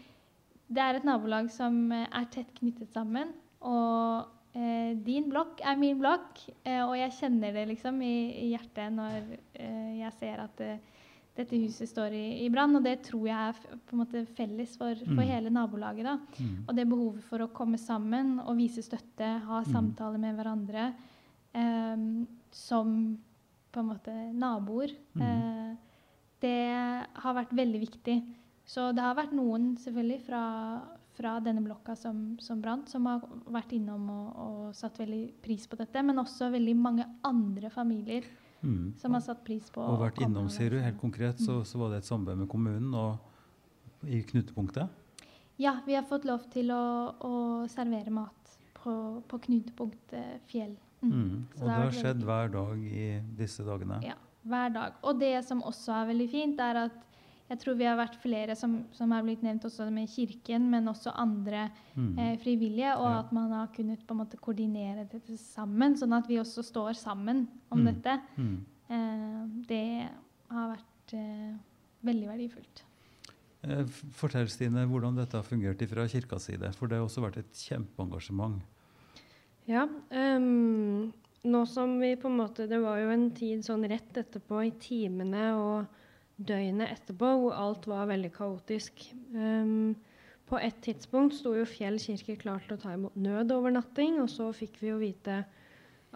[0.68, 3.34] det er et nabolag som er tett knyttet sammen.
[3.60, 4.37] Og
[5.06, 9.34] din blokk er min blokk, eh, og jeg kjenner det liksom i, i hjertet når
[9.60, 10.80] eh, jeg ser at eh,
[11.38, 12.76] dette huset står i, i brann.
[12.80, 15.30] Og det tror jeg er på en måte felles for, for mm.
[15.30, 16.08] hele nabolaget.
[16.08, 16.18] da.
[16.40, 16.56] Mm.
[16.66, 19.70] Og det behovet for å komme sammen og vise støtte, ha mm.
[19.74, 20.90] samtaler med hverandre
[21.54, 22.08] eh,
[22.56, 22.98] som
[23.74, 25.24] på en måte naboer, mm.
[25.28, 26.04] eh,
[26.42, 26.60] det
[27.22, 28.18] har vært veldig viktig.
[28.68, 30.42] Så det har vært noen selvfølgelig fra,
[31.18, 35.66] fra denne blokka som, som brant, som har vært innom og, og, satt veldig pris
[35.70, 36.04] på dette.
[36.06, 38.28] Men også veldig mange andre familier
[38.62, 38.98] mm.
[39.02, 40.80] som har satt pris på Og vært innom, sier du.
[40.84, 41.66] Helt konkret så, mm.
[41.72, 44.94] så, var det et samarbeid med kommunen og i knutepunktet?
[45.58, 46.84] Ja, vi har fått lov til å,
[47.18, 47.34] å
[47.72, 48.94] servere mat på,
[49.26, 50.76] på knutepunktet Fjell.
[51.02, 51.12] Mm.
[51.14, 51.34] mm.
[51.58, 53.10] Og det har skjedd hver dag i
[53.40, 53.98] disse dagene?
[54.06, 55.02] Ja, hver dag.
[55.02, 57.04] Og det som også er veldig fint, er at
[57.48, 60.90] jeg tror vi har vært flere som, som har blitt nevnt også med Kirken, men
[60.92, 62.10] også andre mm.
[62.20, 62.96] eh, frivillige.
[63.00, 63.20] Og ja.
[63.22, 66.98] at man har kunnet på en måte koordinere dette sammen, sånn at vi også står
[67.00, 67.88] sammen om mm.
[67.88, 68.18] dette.
[68.36, 68.58] Mm.
[68.88, 69.40] Eh,
[69.70, 69.88] det
[70.52, 71.54] har vært eh,
[72.08, 72.84] veldig verdifullt.
[73.68, 73.86] Eh,
[74.16, 76.72] fortell Stine, hvordan dette har fungert fra kirkas side.
[76.76, 78.60] For det har også vært et kjempeengasjement.
[79.68, 79.86] Ja.
[80.12, 81.14] Um,
[81.48, 84.72] nå som vi på en måte Det var jo en tid sånn rett etterpå i
[84.80, 85.98] timene og
[86.38, 89.04] døgnet etterpå hvor alt var veldig kaotisk.
[89.34, 89.96] Um,
[90.48, 94.52] på et tidspunkt sto jo Fjell kirke klar til å ta imot nødovernatting, og så
[94.56, 95.42] fikk vi jo vite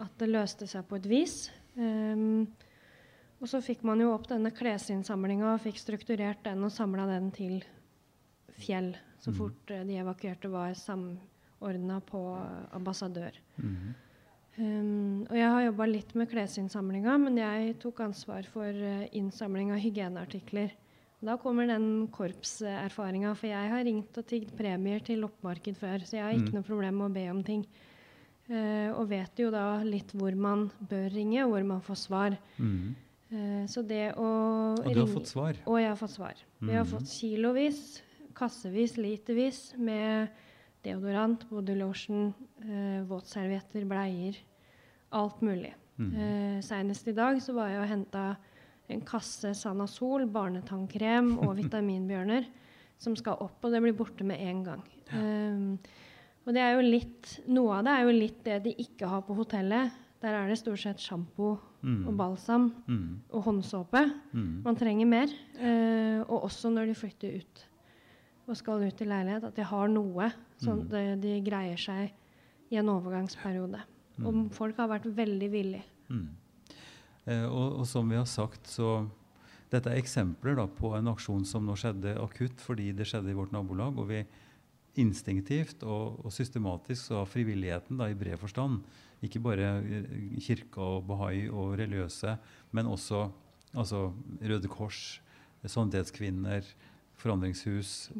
[0.00, 1.36] at det løste seg på et vis.
[1.76, 2.46] Um,
[3.42, 7.30] og så fikk man jo opp denne klesinnsamlinga og fikk strukturert den og samla den
[7.34, 7.58] til
[8.62, 8.92] Fjell
[9.22, 9.36] så mm.
[9.36, 12.22] fort uh, de evakuerte var samordna på
[12.78, 13.36] ambassadør.
[13.58, 13.92] Mm.
[14.60, 19.70] Um, og jeg har jobba litt med klesinnsamlinga, men jeg tok ansvar for uh, innsamling
[19.72, 20.74] av hygieneartikler.
[21.22, 26.18] Da kommer den korpserfaringa, for jeg har ringt og tigd premier til loppemarked før, så
[26.18, 26.58] jeg har ikke mm.
[26.58, 27.64] noe problem med å be om ting.
[28.50, 32.38] Uh, og vet jo da litt hvor man bør ringe, og hvor man får svar.
[32.58, 32.92] Mm.
[33.32, 34.30] Uh, så det å
[34.76, 35.64] Og du har fått svar?
[35.64, 36.46] Og jeg har fått svar.
[36.58, 36.68] Mm.
[36.68, 37.84] Vi har fått kilovis,
[38.36, 40.28] kassevis, litervis med
[40.84, 44.38] deodorant, bodylotion, eh, våtservietter, bleier.
[45.12, 45.74] Alt mulig.
[45.98, 46.12] Mm.
[46.14, 48.24] Eh, Seinest i dag så var jeg og henta
[48.92, 52.48] en kasse Sanasol, barnetannkrem og vitaminbjørner
[53.02, 54.82] som skal opp, og det blir borte med en gang.
[55.12, 55.78] Um,
[56.46, 59.24] og det er jo litt, Noe av det er jo litt det de ikke har
[59.26, 59.98] på hotellet.
[60.22, 62.04] Der er det stort sett sjampo mm.
[62.06, 63.06] og balsam mm.
[63.34, 64.04] og håndsåpe.
[64.30, 64.62] Mm.
[64.62, 65.34] Man trenger mer.
[65.58, 67.64] Eh, og også når de flytter ut
[68.52, 70.28] og skal ut i leilighet, at de har noe,
[70.62, 71.22] som mm.
[71.22, 72.12] de greier seg
[72.72, 73.80] i en overgangsperiode.
[74.18, 74.28] Mm.
[74.28, 75.84] Og folk har vært veldig villige.
[76.12, 76.28] Mm.
[77.24, 79.02] Eh, og, og, som vi har sagt, så
[79.72, 83.36] dette er eksempler da, på en aksjon som nå skjedde akutt fordi det skjedde i
[83.38, 83.98] vårt nabolag.
[83.98, 84.24] og vi
[85.00, 88.82] instinktivt og, og systematisk så har frivilligheten da, i bred forstand,
[89.24, 89.70] ikke bare
[90.42, 92.36] kirka og bahai og religiøse,
[92.76, 93.28] men også
[93.72, 94.10] altså,
[94.42, 95.22] Røde Kors,
[95.64, 96.66] Sannhetskvinner,
[97.22, 98.10] Forandringshus,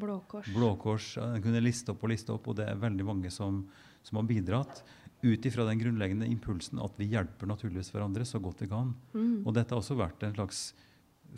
[0.54, 1.16] Blå Kors.
[1.18, 3.64] Jeg kunne liste opp og liste opp, og det er veldig mange som,
[4.06, 4.82] som har bidratt.
[5.22, 8.94] Ut ifra den grunnleggende impulsen at vi hjelper naturligvis hverandre så godt vi kan.
[9.14, 9.42] Mm.
[9.44, 10.64] Og dette har også vært en slags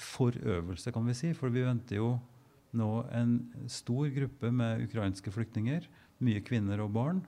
[0.00, 1.32] forøvelse, kan vi si.
[1.36, 2.14] For vi venter jo
[2.74, 3.36] nå en
[3.70, 5.86] stor gruppe med ukrainske flyktninger,
[6.24, 7.22] mye kvinner og barn,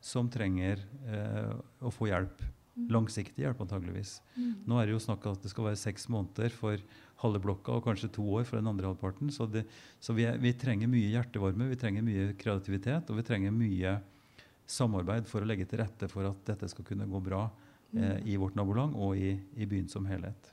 [0.00, 1.52] som trenger eh,
[1.84, 2.42] å få hjelp.
[2.80, 2.88] Mm.
[2.96, 4.16] Langsiktig hjelp, antageligvis.
[4.36, 4.52] Mm.
[4.68, 6.80] Nå er det jo snakk om at det skal være seks måneder for
[7.20, 9.32] halve blokka og kanskje to år for den andre halvparten.
[9.34, 9.66] Så, det,
[10.00, 13.98] så vi, er, vi, trenger mye hjertevarme, vi trenger mye kreativitet og vi trenger mye
[14.70, 17.44] samarbeid for å legge til rette for at dette skal kunne gå bra
[17.96, 20.52] eh, i vårt nabolag og i, i byen som helhet.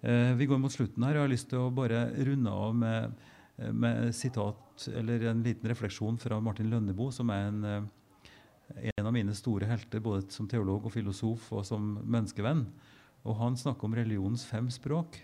[0.00, 1.16] Eh, vi går mot slutten her.
[1.16, 3.26] og Jeg har lyst til å bare runde av med,
[3.74, 7.88] med sitat, eller en liten refleksjon fra Martin Lønneboe, som er en, eh,
[8.74, 12.64] en av mine store helter både som teolog og filosof og som menneskevenn.
[13.26, 15.20] Og han snakker om religionens fem språk.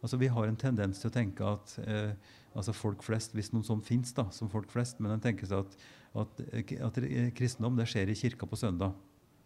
[0.00, 2.12] Altså Vi har en tendens til å tenke at eh,
[2.56, 5.76] altså folk flest, hvis noen sånn fins som folk flest, men en tenker seg at,
[6.22, 6.44] at,
[6.88, 7.00] at,
[7.36, 8.96] kristendom det skjer i kirka på søndag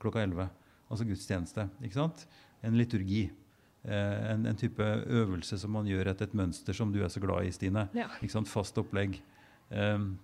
[0.02, 0.50] klokka 11.
[0.90, 1.68] Altså gudstjeneste.
[1.82, 2.26] ikke sant?
[2.62, 3.26] En liturgi.
[3.84, 7.20] Eh, en, en, type øvelse som man gjør etter et mønster som du er så
[7.20, 7.88] glad i, Stine.
[7.96, 8.08] Ja.
[8.20, 8.50] Ikke sant?
[8.50, 9.18] Fast opplegg.
[9.70, 10.14] Um,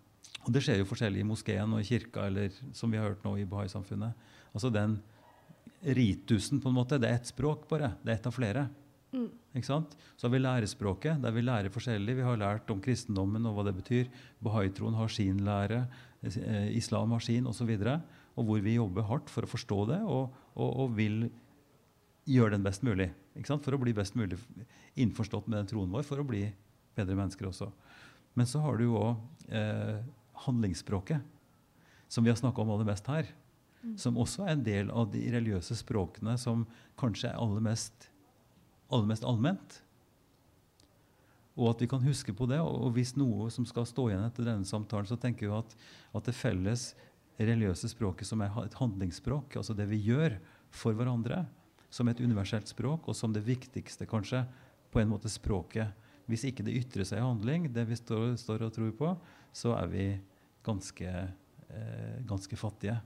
[0.41, 3.25] og Det skjer jo forskjellig i moskeen og i kirka, eller som vi har hørt
[3.27, 4.29] nå i Bahai-samfunnet.
[4.55, 4.99] Altså Den
[5.81, 7.95] ritusen, på en måte, det er ett språk bare.
[8.03, 8.69] Det er ett av flere.
[9.13, 9.29] Mm.
[9.57, 9.97] Ikke sant?
[10.17, 12.17] Så har vi lærespråket, der vi lærer forskjellig.
[12.21, 14.11] Vi har lært om kristendommen og hva det betyr.
[14.45, 15.87] Bahai-troen har sin lære,
[16.23, 17.69] eh, islam har sin osv.
[17.69, 18.01] Og, så
[18.37, 21.25] og hvor vi jobber hardt for å forstå det og, og, og vil
[22.31, 23.11] gjøre den best mulig.
[23.37, 23.65] Ikke sant?
[23.65, 24.39] For å bli best mulig
[25.01, 26.45] innforstått med den troen vår, for å bli
[26.97, 27.71] bedre mennesker også.
[28.39, 29.99] Men så har du jo òg eh,
[30.47, 31.21] handlingsspråket,
[32.11, 33.29] som vi har snakka om aller mest her.
[33.83, 33.97] Mm.
[33.99, 36.67] Som også er en del av de religiøse språkene som
[37.01, 38.11] kanskje er aller mest,
[38.93, 39.79] aller mest allment.
[41.57, 42.61] Og at vi kan huske på det.
[42.61, 45.77] Og hvis noe som skal stå igjen etter denne samtalen, så tenker vi at,
[46.17, 46.91] at det felles
[47.41, 50.37] religiøse språket som er et handlingsspråk, altså det vi gjør
[50.77, 51.47] for hverandre,
[51.91, 54.45] som et universelt språk, og som det viktigste, kanskje,
[54.91, 55.95] på en måte språket.
[56.31, 59.15] Hvis ikke det ytrer seg i handling, det vi står, står og tror på,
[59.57, 60.05] så er vi
[60.67, 61.11] ganske,
[61.69, 63.01] eh, ganske fattige.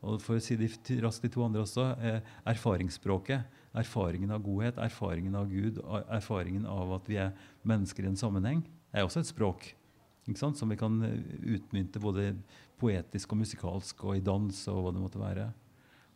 [0.00, 0.72] Og for å si det
[1.04, 3.58] raskt de to andre også eh, erfaringsspråket.
[3.80, 5.78] Erfaringen av godhet, erfaringen av Gud,
[6.10, 7.36] erfaringen av at vi er
[7.68, 9.74] mennesker i en sammenheng, er også et språk
[10.54, 11.20] som vi kan eh,
[11.56, 12.34] utmynte både
[12.80, 15.50] poetisk og musikalsk og i dans og hva det måtte være.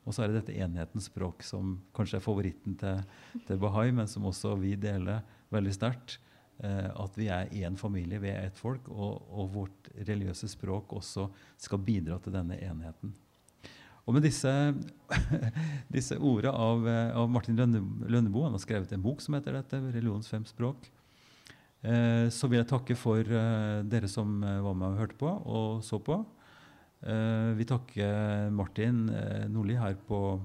[0.05, 3.01] Og så er det dette enhetens språk som kanskje er favoritten til,
[3.47, 6.19] til Bahai, men som også vi deler veldig sterkt.
[6.63, 10.93] Eh, at vi er én familie, vi er ett folk, og, og, vårt religiøse språk
[10.95, 11.27] også
[11.59, 13.15] skal bidra til denne enheten.
[14.05, 14.53] Og med disse,
[15.97, 16.87] disse ordene av,
[17.17, 20.91] av, Martin Lønneboe, han har skrevet en bok som heter dette, 'Religions fem språk',
[21.83, 25.33] eh, så vil jeg takke for eh, dere som eh, var med og hørte på
[25.33, 26.21] og så på.
[27.03, 30.39] Eh, vi takker Martin eh, Nordli her på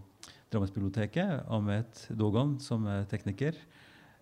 [0.50, 3.54] Drammensbiblioteket, Ahmed Dogan som er tekniker.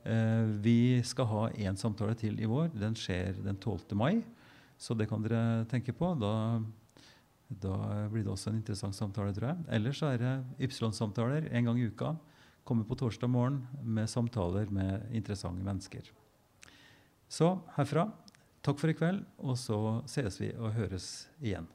[0.07, 2.71] Eh, vi skal ha én samtale til i vår.
[2.75, 3.95] Den skjer den 12.
[3.99, 4.23] mai.
[4.79, 6.13] Så det kan dere tenke på.
[6.21, 6.61] Da,
[7.49, 9.65] da blir det også en interessant samtale, tror jeg.
[9.79, 10.35] Ellers er det
[10.69, 12.13] Ypsilon-samtaler en gang i uka.
[12.67, 16.11] Kommer på torsdag morgen med samtaler med interessante mennesker.
[17.27, 18.07] Så herfra,
[18.63, 21.67] takk for i kveld, og så ses vi og høres igjen.